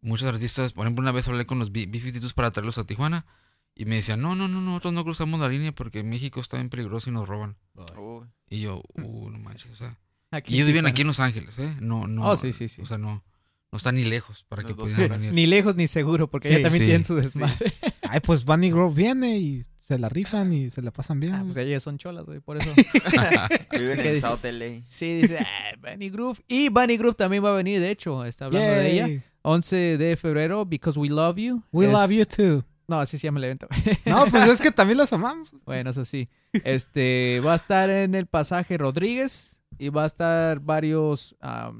[0.00, 3.26] Muchos artistas, por ejemplo, una vez hablé con los B- B-52s para traerlos a Tijuana
[3.74, 6.68] y me decían, no, no, no, nosotros no cruzamos la línea porque México está bien
[6.70, 7.56] peligroso y nos roban.
[7.96, 8.26] Uy.
[8.48, 9.98] Y yo, uh, no manches, o sea.
[10.30, 11.74] Aquí Y ellos viven aquí en Los Ángeles, ¿eh?
[11.80, 12.28] No, no.
[12.30, 12.82] Oh, sí, sí, sí.
[12.82, 13.24] O sea, no,
[13.72, 15.08] no está ni lejos para que horas.
[15.08, 15.32] venir.
[15.32, 17.22] Ni lejos ni seguro, porque Sí, allá también sí, tienen su sí.
[17.22, 17.72] desmadre.
[18.02, 21.32] Ay, pues Bunny Grove viene y se la rifan y se la pasan bien.
[21.34, 22.70] Ah, pues ellas son cholas, güey, por eso.
[23.72, 24.20] Viven ¿Qué en?
[24.20, 24.82] South LA.
[24.86, 26.40] Sí, dice, ah, Bunny Groove.
[26.46, 29.22] Y Bunny Groove también va a venir, de hecho, está hablando de ella.
[29.48, 29.54] Yay.
[29.54, 31.62] 11 de febrero, Because We Love You.
[31.72, 32.64] We Es- love you too.
[32.86, 33.68] No, así se llama el evento.
[34.06, 35.50] No, pues es que también los amamos.
[35.66, 36.28] bueno, eso sí.
[36.64, 41.36] Este, va a estar en el pasaje Rodríguez y va a estar varios,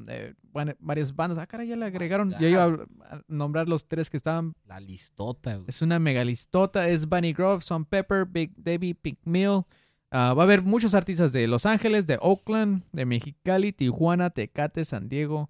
[0.09, 1.39] eh, bueno, varias bandas.
[1.39, 2.35] Ah, caray, ya le agregaron.
[2.39, 5.65] Yo iba a nombrar los tres que estaban La listota, güey.
[5.69, 6.89] Es una megalistota.
[6.89, 9.63] Es Bunny Grove, Son Pepper, Big Debbie, Pink Mill.
[10.11, 14.85] Ah, va a haber muchos artistas de Los Ángeles, de Oakland, de Mexicali, Tijuana, Tecate,
[14.85, 15.49] San Diego.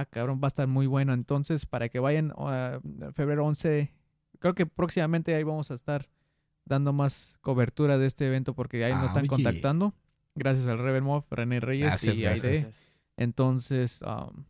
[0.00, 1.12] Ah, cabrón, va a estar muy bueno.
[1.12, 2.80] Entonces, para que vayan ah,
[3.14, 3.92] febrero 11,
[4.38, 6.08] creo que próximamente ahí vamos a estar
[6.64, 9.28] dando más cobertura de este evento porque ahí nos Ah, están oye.
[9.28, 9.94] contactando.
[10.34, 12.26] Gracias al Reverend Moff, René Reyes Gracias, y.
[12.26, 12.66] Aide.
[13.16, 14.44] Entonces, um,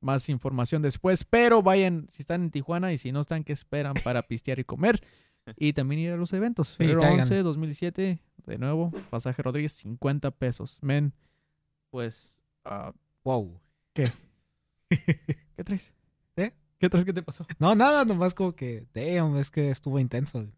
[0.00, 1.24] más información después.
[1.24, 4.64] Pero vayan, si están en Tijuana y si no están, ¿qué esperan para pistear y
[4.64, 5.00] comer?
[5.56, 6.76] Y también ir a los eventos.
[6.76, 7.20] Febrero caigan.
[7.20, 10.78] 11, 2007, de nuevo, pasaje Rodríguez, 50 pesos.
[10.82, 11.12] Men,
[11.90, 12.34] pues,
[12.64, 12.92] ah,
[13.24, 13.58] Wow.
[13.94, 14.04] ¿qué
[15.64, 15.92] traes?
[16.36, 16.52] ¿Eh?
[16.78, 17.04] ¿Qué traes?
[17.04, 17.46] ¿Qué te pasó?
[17.58, 20.50] No, nada, nomás como que, damn, es que estuvo intenso.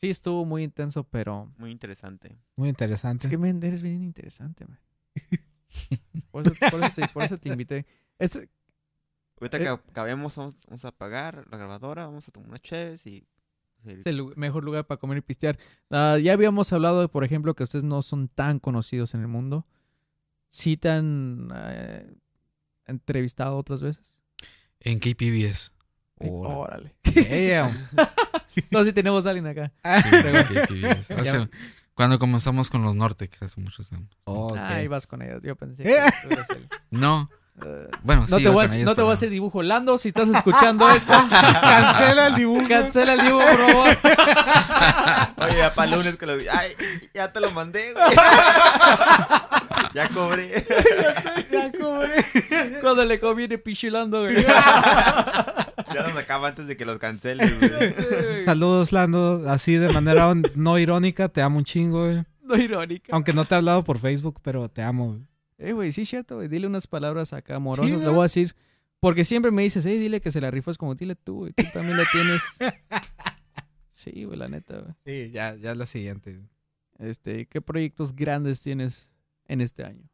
[0.00, 2.36] Sí, estuvo muy intenso, pero Muy interesante.
[2.56, 3.26] Muy interesante.
[3.26, 4.78] es que, men, eres bien interesante, man.
[6.30, 7.86] Por eso, por eso te, por eso te invité.
[8.18, 8.36] Es,
[9.40, 9.60] Ahorita Eh.
[9.60, 13.26] que acabemos, vamos, vamos a apagar la grabadora, vamos a tomar unas cheves y...
[13.84, 15.58] Es el mejor lugar para comer y pistear.
[15.90, 19.28] Ah, ya habíamos hablado, de, por ejemplo, que ustedes no son tan conocidos en el
[19.28, 19.66] mundo.
[20.48, 21.48] Sí tan
[22.86, 24.20] entrevistado otras veces.
[24.80, 25.72] En KPBS.
[26.18, 26.94] Órale.
[27.04, 27.70] Damn.
[28.70, 29.72] no, sí tenemos a alguien acá.
[30.02, 30.44] Sí, en
[31.04, 31.50] KPBS.
[31.94, 34.10] Cuando comenzamos con los Nortec, hace muchos años.
[34.24, 34.56] Ok.
[34.56, 35.42] Ah, ahí vas con ellos.
[35.42, 36.02] Yo pensé Eh.
[36.28, 37.30] que tú el- No,
[37.64, 39.62] Eh, bueno, no sí, te voy, a, no te voy a hacer dibujo.
[39.62, 42.68] Lando, si estás escuchando esto, Cancela el dibujo.
[42.68, 43.98] cancela el dibujo, por favor.
[45.48, 46.34] Oye, ya para lunes que lo...
[46.34, 46.68] Ay,
[47.14, 48.04] ya te lo mandé, güey.
[49.96, 50.50] Ya cobré.
[52.82, 54.42] Cuando le conviene pichilando, güey.
[54.44, 58.42] ya los acaba antes de que los canceles, güey.
[58.44, 59.44] Saludos, Lando.
[59.48, 62.24] Así de manera no irónica, te amo un chingo, güey.
[62.42, 63.12] No irónica.
[63.12, 65.22] Aunque no te he hablado por Facebook, pero te amo, güey.
[65.58, 66.48] Eh, güey, sí es cierto, güey.
[66.48, 67.90] Dile unas palabras acá amorosas.
[67.90, 68.54] Sí, Le voy a decir,
[69.00, 71.52] Porque siempre me dices, hey, dile que se la rifas como dile tú, güey.
[71.54, 72.42] Tú también la tienes.
[73.90, 74.94] Sí, güey, la neta, güey.
[75.06, 76.38] Sí, ya, ya es la siguiente.
[76.98, 79.08] Este, ¿qué proyectos grandes tienes
[79.48, 80.08] en este año?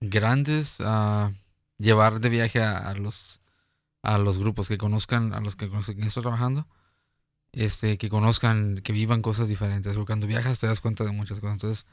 [0.00, 1.32] Grandes, a
[1.78, 3.40] llevar de viaje a, a los
[4.02, 6.66] a los grupos que conozcan, a los que con que estoy trabajando,
[7.52, 9.94] este, que conozcan, que vivan cosas diferentes.
[9.94, 11.54] Porque cuando viajas te das cuenta de muchas cosas.
[11.54, 11.86] Entonces,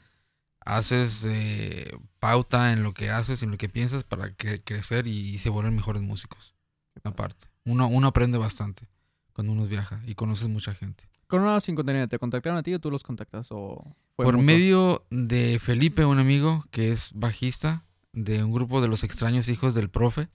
[0.61, 5.37] haces eh, pauta en lo que haces, en lo que piensas para cre- crecer y,
[5.39, 6.55] se vuelven mejores músicos.
[7.03, 8.87] Aparte, uno, uno aprende bastante
[9.33, 11.07] cuando uno viaja y conoces mucha gente.
[11.27, 13.47] Con una sin contenido, ¿te contactaron a ti o tú los contactas?
[13.51, 14.43] O fue Por mutuo?
[14.45, 19.73] medio de Felipe, un amigo que es bajista de un grupo de los extraños hijos
[19.73, 20.27] del profe,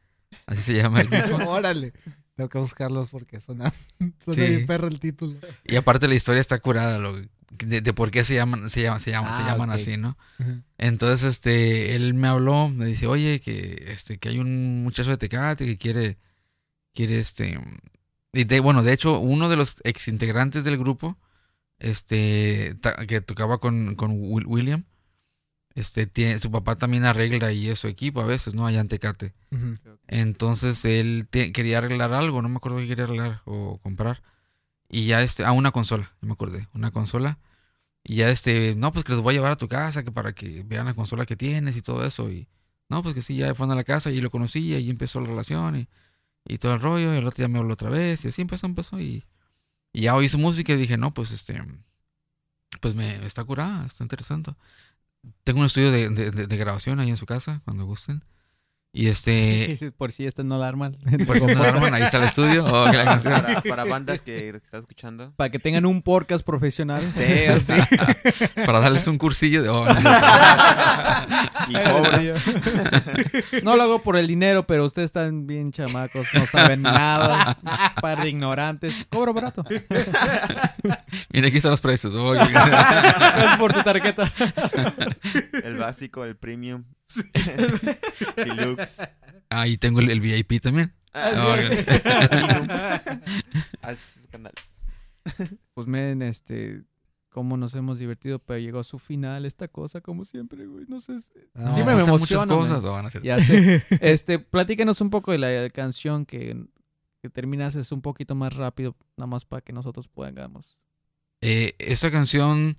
[0.47, 1.37] así se llama el grupo.
[1.51, 1.93] Órale.
[2.35, 3.71] Tengo que buscarlos porque suena,
[4.25, 4.49] suena Sí.
[4.49, 5.37] bien perro el título.
[5.65, 7.15] Y aparte la historia está curada, lo,
[7.51, 10.17] de, de por qué se llaman, se llaman, se llaman, se Ah, llaman así, ¿no?
[10.79, 15.19] Entonces, este, él me habló, me dice, oye, que, este, que hay un muchacho de
[15.19, 16.17] Tecate que quiere,
[16.95, 17.61] quiere, este,
[18.33, 21.19] y de, bueno, de hecho, uno de los ex integrantes del grupo,
[21.83, 22.77] este,
[23.09, 24.85] que tocaba con, con Will- William,
[25.75, 28.67] este, tiene, su papá también arregla ahí a su equipo a veces, ¿no?
[28.67, 29.33] Allá en Tecate.
[30.07, 34.23] Entonces él te- quería arreglar algo, no me acuerdo qué quería arreglar o comprar.
[34.89, 37.39] Y ya este, a una consola, ya me acordé, una consola.
[38.05, 40.35] Y ya este, no, pues que los voy a llevar a tu casa, que para
[40.35, 42.31] que vean la consola que tienes y todo eso.
[42.31, 42.49] Y
[42.91, 45.21] no, pues que sí, ya fueron a la casa y lo conocí y ahí empezó
[45.21, 45.89] la relación y,
[46.45, 47.15] y todo el rollo.
[47.15, 49.01] Y el otro día me habló otra vez y así empezó, empezó.
[49.01, 49.25] Y,
[49.93, 51.61] y ya oí su música y dije, no, pues este,
[52.81, 54.53] pues me está curada, está interesante.
[55.45, 58.25] Tengo un estudio de, de, de- grabación ahí en su casa, cuando gusten.
[58.95, 60.99] Y este, Por si esta no la arman.
[61.27, 62.65] por si no arman, ahí está el estudio.
[62.67, 63.33] o la canción.
[63.33, 65.33] Para, para bandas que estás escuchando.
[65.37, 67.03] Para que tengan un podcast profesional.
[67.17, 67.73] Sí, así.
[68.67, 69.71] Para darles un cursillo de...
[69.71, 69.95] oh, no.
[71.69, 72.21] Y cobra.
[73.63, 77.59] No lo hago por el dinero, pero ustedes están bien chamacos, no saben nada,
[78.01, 79.07] par de ignorantes.
[79.09, 79.65] Cobro barato.
[81.33, 82.15] Mira, aquí están los precios.
[82.15, 84.31] oh, Gracias por tu tarjeta.
[85.65, 86.85] El básico, el premium.
[88.37, 89.03] Deluxe.
[89.51, 90.93] Ah, y tengo el, el VIP también.
[91.15, 91.57] Ah,
[93.97, 94.53] su canal.
[95.75, 96.83] Pues men, este,
[97.31, 100.85] cómo nos hemos divertido, pero llegó a su final esta cosa, como siempre, güey.
[100.89, 101.13] No sé.
[101.55, 102.83] No, Siempre me emociono, cosas.
[102.83, 103.83] van a ser- Ya sé.
[104.01, 106.67] Este, platícanos un poco de la canción que,
[107.23, 110.77] que terminas es un poquito más rápido, nada más para que nosotros podamos.
[111.41, 112.77] Eh, esta canción,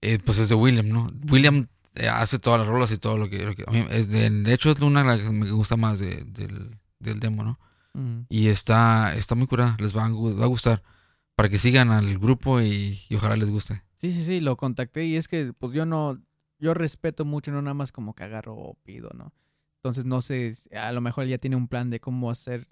[0.00, 1.08] eh, pues es de William, ¿no?
[1.30, 3.44] William eh, hace todas las rolas y todo lo que...
[3.44, 5.98] lo que- a mí es de, de hecho, es una las que me gusta más
[5.98, 7.58] de- del, del demo, ¿no?
[7.94, 8.22] Mm.
[8.28, 9.76] Y está, está muy curada.
[9.78, 10.82] Les va a, gu- va a gustar.
[11.36, 13.82] Para que sigan al grupo y, y ojalá les guste.
[13.96, 16.18] Sí, sí, sí, lo contacté y es que pues yo no,
[16.58, 19.32] yo respeto mucho, no nada más como que agarro o pido, ¿no?
[19.76, 22.68] Entonces no sé, a lo mejor ya tiene un plan de cómo hacer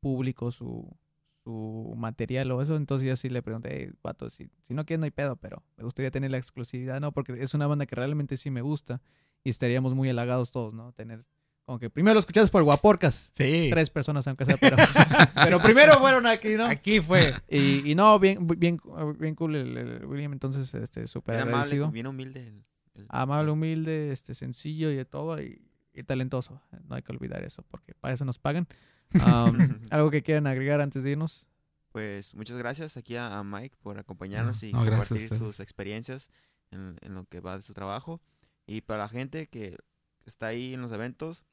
[0.00, 0.96] público su,
[1.44, 5.00] su material o eso, entonces yo sí le pregunté, "Hey, vato, si, si no quieres
[5.00, 7.12] no hay pedo, pero me gustaría tener la exclusividad, ¿no?
[7.12, 9.00] Porque es una banda que realmente sí me gusta
[9.42, 10.92] y estaríamos muy halagados todos, ¿no?
[10.92, 11.24] Tener,
[11.64, 13.68] como que primero lo escuchas por Guaporcas, Sí.
[13.70, 14.76] tres personas aunque sea, pero,
[15.34, 16.66] pero primero fueron aquí, ¿no?
[16.66, 17.34] Aquí fue.
[17.48, 18.78] Y, y no, bien, bien,
[19.18, 21.90] bien cool el, el William, entonces, este, súper Bien amable, agradecido.
[21.90, 22.46] bien humilde.
[22.48, 22.64] el-
[22.96, 25.62] el- Amable, humilde, este, sencillo y de todo, y,
[25.94, 26.60] y talentoso.
[26.88, 28.66] No hay que olvidar eso, porque para eso nos pagan.
[29.14, 31.46] Um, ¿Algo que quieran agregar antes de irnos?
[31.92, 36.30] Pues muchas gracias aquí a, a Mike por acompañarnos No, y no, compartir sus experiencias
[36.70, 38.20] en, en lo que va de su trabajo.
[38.66, 39.76] Y para la gente que
[40.24, 41.44] está ahí en los eventos,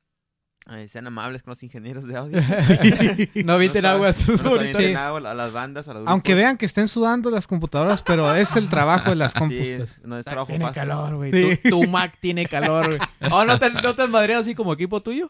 [0.69, 2.39] eh, sean amables con los ingenieros de audio.
[3.45, 6.43] No eviten No agua a sus avienten agua a las bandas, a los Aunque grupos.
[6.43, 9.57] vean que estén sudando las computadoras, pero es el trabajo de las compus.
[9.57, 10.81] Sí, no es trabajo Tiene fácil.
[10.81, 11.31] calor, güey.
[11.31, 11.57] Sí.
[11.63, 12.99] Tu, tu Mac tiene calor, güey.
[13.31, 15.29] Oh, ¿no te, no te has madreado así como equipo tuyo?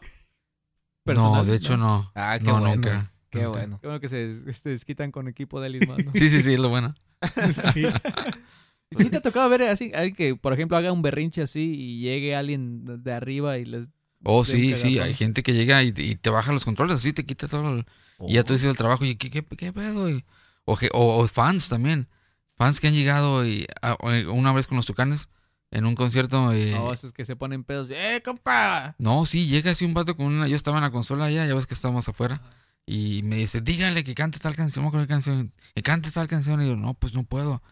[1.14, 2.10] No, de hecho no.
[2.14, 2.74] Ah, qué no, bueno.
[2.76, 3.12] nunca.
[3.30, 3.50] Qué nunca.
[3.50, 3.78] bueno.
[3.80, 6.12] Qué bueno que se, se desquitan con equipo de más, ¿no?
[6.14, 6.94] Sí, sí, sí, es lo bueno.
[7.74, 7.86] Sí.
[8.96, 12.00] Sí te ha tocado ver así, alguien que, por ejemplo, haga un berrinche así y
[12.00, 13.86] llegue alguien de- arriba y les...
[14.24, 17.26] Oh, sí, sí, hay gente que llega y, y te baja los controles, así te
[17.26, 17.86] quita todo el...
[18.26, 20.08] Y ya tú dices el trabajo y ¿qué, qué, qué pedo?
[20.10, 20.24] Y-
[20.64, 22.08] o, que- o- o fans también.
[22.56, 25.28] Fans que han llegado y a- o- una vez con los tucanes
[25.70, 26.52] en un concierto.
[26.52, 27.88] eh, No, esos que se ponen pedos.
[27.90, 28.94] ¡Eh, compa!
[28.98, 30.48] No, sí, llega así un vato con una.
[30.48, 32.40] Yo estaba en la consola allá, ya ves que estábamos afuera.
[32.86, 36.26] Y me dice, dígale que cante tal canción, no me acuerdo canción, que cante tal
[36.26, 36.62] canción.
[36.62, 37.62] Y yo, no, pues no puedo.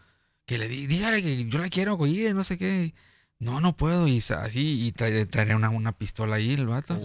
[0.45, 2.93] Que le di, dígale que yo la quiero oír, no sé qué.
[3.39, 4.07] No, no puedo.
[4.07, 6.99] Y así, y trae- traeré una, una pistola ahí el vato.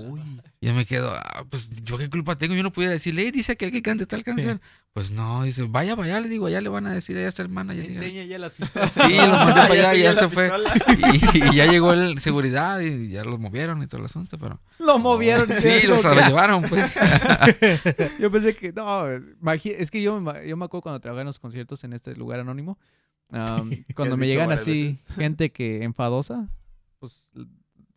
[0.61, 2.55] Y yo me quedo, ah, pues yo qué culpa tengo.
[2.55, 4.61] Yo no pudiera decirle, "Eh, dice aquel que cante tal canción.
[4.95, 7.49] Pues no, dice, vaya, vaya, le digo, allá le van a decir, allá está el
[7.49, 7.85] manager.
[7.87, 8.91] Enseña ya la pistola.
[8.95, 10.51] Sí, lo mandé para allá y tenía ya se fue.
[11.35, 14.59] Y, y ya llegó el seguridad y ya los movieron y todo el asunto, pero.
[14.79, 15.47] Lo movieron.
[15.49, 16.95] Sí, es los que- llevaron, pues.
[18.19, 21.85] Yo pensé que, no, es que yo, yo me acuerdo cuando trabajaba en los conciertos
[21.85, 22.79] en este lugar anónimo,
[23.33, 25.05] am, cuando me llegan así veces.
[25.17, 26.49] gente que enfadosa,
[26.99, 27.29] pues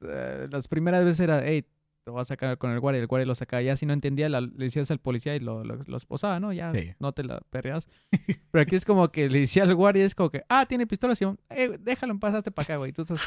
[0.02, 1.66] eh, las primeras veces era, hey,
[2.04, 4.30] te voy a sacar con el guardia, el guardia lo sacaba, ya si no entendía,
[4.30, 6.54] la- le decías al policía y lo, lo, lo esposaba, ¿no?
[6.54, 6.92] Ya Sí.
[7.00, 7.88] no te la perreas.
[8.52, 11.16] Pero aquí es como que le decía al guardia, es como que, ah, tiene pistola,
[11.16, 12.94] Simón, eh, déjalo en paz, hazte para acá, güey.
[12.94, 13.20] Tú estás...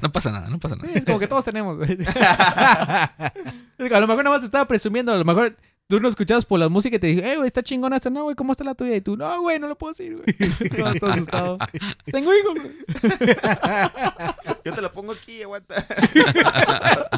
[0.00, 0.94] no pasa nada, no pasa Sí, nada.
[0.98, 1.76] es como que todos tenemos.
[1.76, 1.98] güey.
[2.08, 5.12] A lo mejor nada más te estaba presumiendo.
[5.12, 5.54] A lo mejor
[5.88, 8.10] tú no escuchabas por la música y te dije, eh, güey, está chingona esta.
[8.10, 8.96] No, güey, ¿cómo está la tuya?
[8.96, 10.26] Y tú, no, güey, no lo puedo decir, güey.
[10.76, 11.58] Todo, todo asustado.
[12.12, 12.72] Tengo hijos, güey.
[14.64, 15.86] Yo te la pongo aquí, aguanta.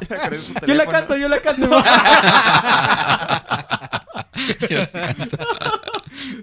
[0.09, 1.69] Ya agarré su Yo la canto, yo la canto.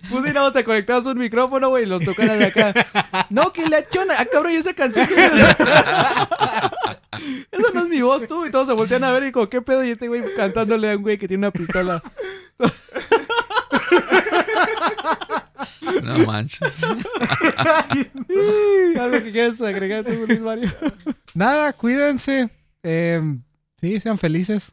[0.10, 2.74] Pues sí, no, te conectabas un micrófono, güey, y los tocaras de acá.
[3.30, 4.16] No, que la chona.
[4.18, 5.08] Ah, cabrón, ¿y esa canción?
[5.08, 5.16] que?
[7.52, 8.46] Esa no es mi voz, tú.
[8.46, 9.84] Y todos se voltean a ver y como, ¿qué pedo?
[9.84, 12.02] Y este güey cantándole a un güey que tiene una pistola.
[16.04, 16.60] No manches.
[19.00, 20.72] Algo que quieras agregar tú, Luis Mario.
[21.34, 22.50] Nada, cuídense.
[22.84, 23.22] Eh,
[23.80, 24.72] sí, sean felices.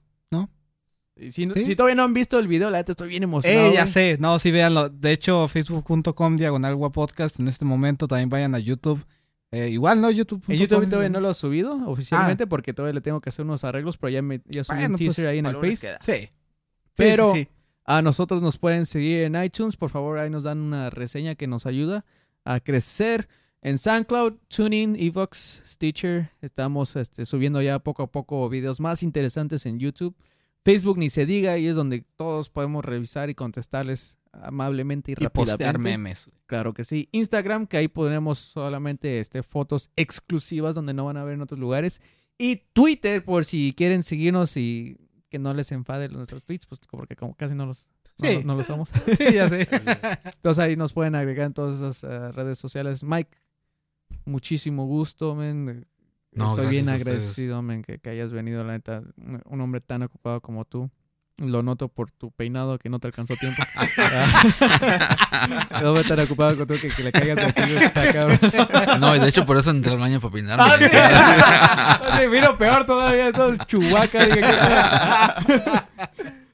[1.14, 1.64] Y Si, Sí.
[1.66, 3.68] si todavía no han visto el video, la neta estoy bien emocionado.
[3.68, 3.93] Eh, ya güey.
[3.93, 4.16] sé.
[4.18, 4.88] No, sí, véanlo.
[4.88, 8.09] De hecho, facebook.com diagonal podcast en este momento.
[8.09, 9.05] También vayan a YouTube.
[9.53, 10.11] Eh, igual, ¿no?
[10.11, 10.42] YouTube.
[10.48, 13.62] En YouTube todavía no lo he subido oficialmente porque todavía le tengo que hacer unos
[13.64, 15.76] arreglos, pero ya, me, ya subí Bueno, un teaser pues, ahí en el Face.
[15.76, 15.98] queda.
[16.03, 16.30] Sí.
[16.96, 17.48] Pero- Sí, sí, sí.
[17.84, 19.76] A nosotros nos pueden seguir en iTunes.
[19.76, 22.05] Por favor, ahí nos dan una reseña que nos ayuda
[22.44, 23.28] a crecer.
[23.61, 26.30] En SoundCloud, TuneIn, Evox, Stitcher.
[26.40, 30.14] Estamos este, subiendo ya poco a poco videos más interesantes en YouTube.
[30.64, 35.28] Facebook ni se diga y es donde todos podemos revisar y contestarles amablemente y, Y
[35.28, 36.28] postear memes.
[36.47, 37.09] Claro que sí.
[37.12, 41.61] Instagram, que ahí ponemos solamente este, fotos exclusivas donde no van a ver en otros
[41.61, 42.01] lugares.
[42.39, 44.97] Y Twitter, por si quieren seguirnos y
[45.28, 48.41] que no les enfade nuestros tweets, pues porque como casi no los, no, Sí.
[48.45, 48.91] no los somos.
[49.18, 49.68] Sí, ya sé.
[50.24, 53.05] Entonces ahí nos pueden agregar en todas esas eh, redes sociales.
[53.05, 53.30] Mike,
[54.24, 55.87] muchísimo gusto, men.
[56.33, 59.03] No, Estoy bien agradecido, men, que, que hayas venido, la neta.
[59.45, 60.91] Un hombre tan ocupado como tú.
[61.39, 63.62] Lo noto por tu peinado que no te alcanzó tiempo.
[65.80, 67.53] El hombre tan ocupado como tú que, que le caigas.
[69.01, 70.64] No, y de hecho por eso entré al baño para peinarme.
[70.64, 72.28] Ah, sí.
[72.59, 74.24] Peor todavía, entonces Chubaca.
[74.26, 74.41] Dije,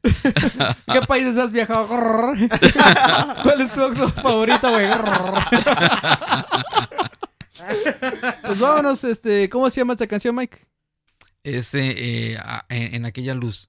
[0.03, 0.13] ¿qué,
[0.93, 1.87] ¿Qué países has viajado?
[3.43, 4.89] ¿Cuál es tu Oxxo favorito, güey?
[8.43, 10.67] Pues vámonos, este, ¿cómo se llama esta canción, Mike?
[11.43, 13.69] Ese, eh, a- en, en aquella luz.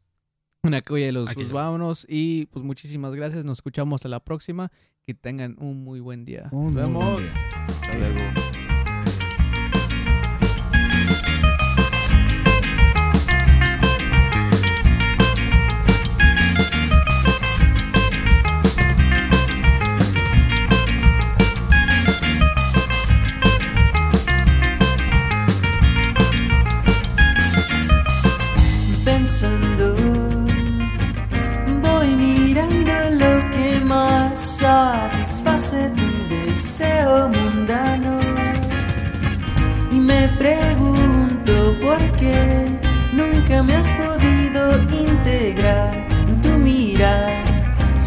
[0.64, 4.72] Una cuya de los pues vámonos y pues muchísimas gracias, nos escuchamos hasta la próxima,
[5.06, 6.50] que tengan un muy buen día.
[6.52, 7.06] Un Nos vemos.
[7.06, 7.34] buen día.
[7.68, 8.59] Hasta luego.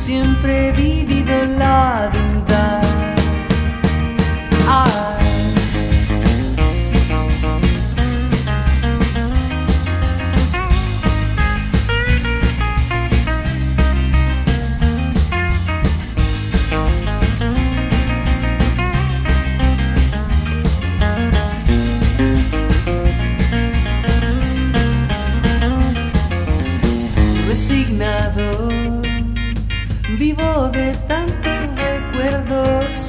[0.05, 0.92] Siempre he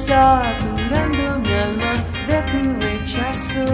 [0.06, 1.94] saturando mi alma
[2.28, 3.64] de tu rechazo.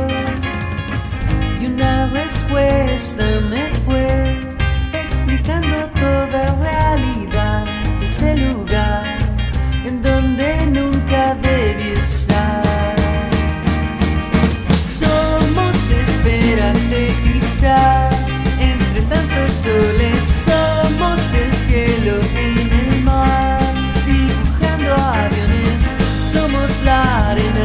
[1.60, 4.38] Y una respuesta me fue
[4.92, 7.64] explicando toda realidad
[7.98, 9.18] de ese lugar
[9.84, 12.96] en donde nunca debí estar.
[15.00, 18.10] Somos esferas de cristal,
[18.60, 19.99] entre tantos soles
[26.90, 27.59] aviones, somos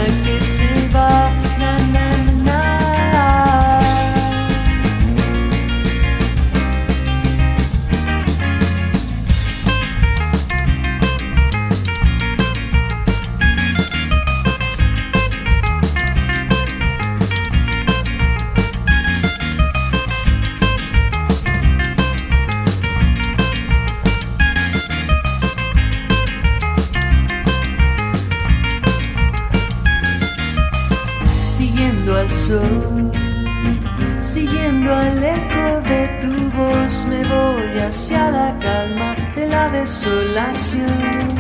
[37.30, 41.35] voy hacia la calma de la desolación.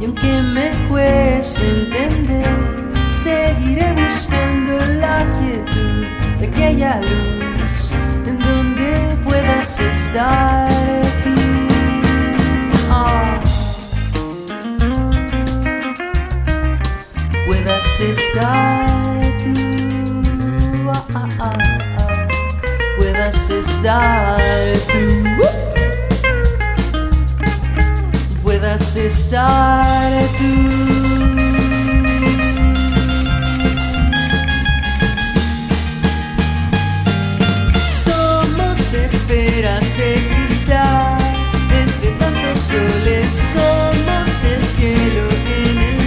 [0.00, 2.46] Y aunque me cueste entender,
[3.08, 6.04] seguiré buscando la quietud
[6.40, 7.92] de aquella luz
[8.26, 10.70] en donde puedas estar
[11.22, 11.34] tú.
[12.90, 13.40] Ah.
[17.46, 20.90] Puedas estar tú.
[21.14, 21.91] Ah, ah
[23.02, 24.40] puedas estar
[24.86, 25.42] tú.
[28.42, 30.52] Puedas estar tú.
[38.04, 41.18] Somos esferas de cristal,
[41.82, 45.24] entre tantos soles somos el cielo
[45.58, 46.01] en el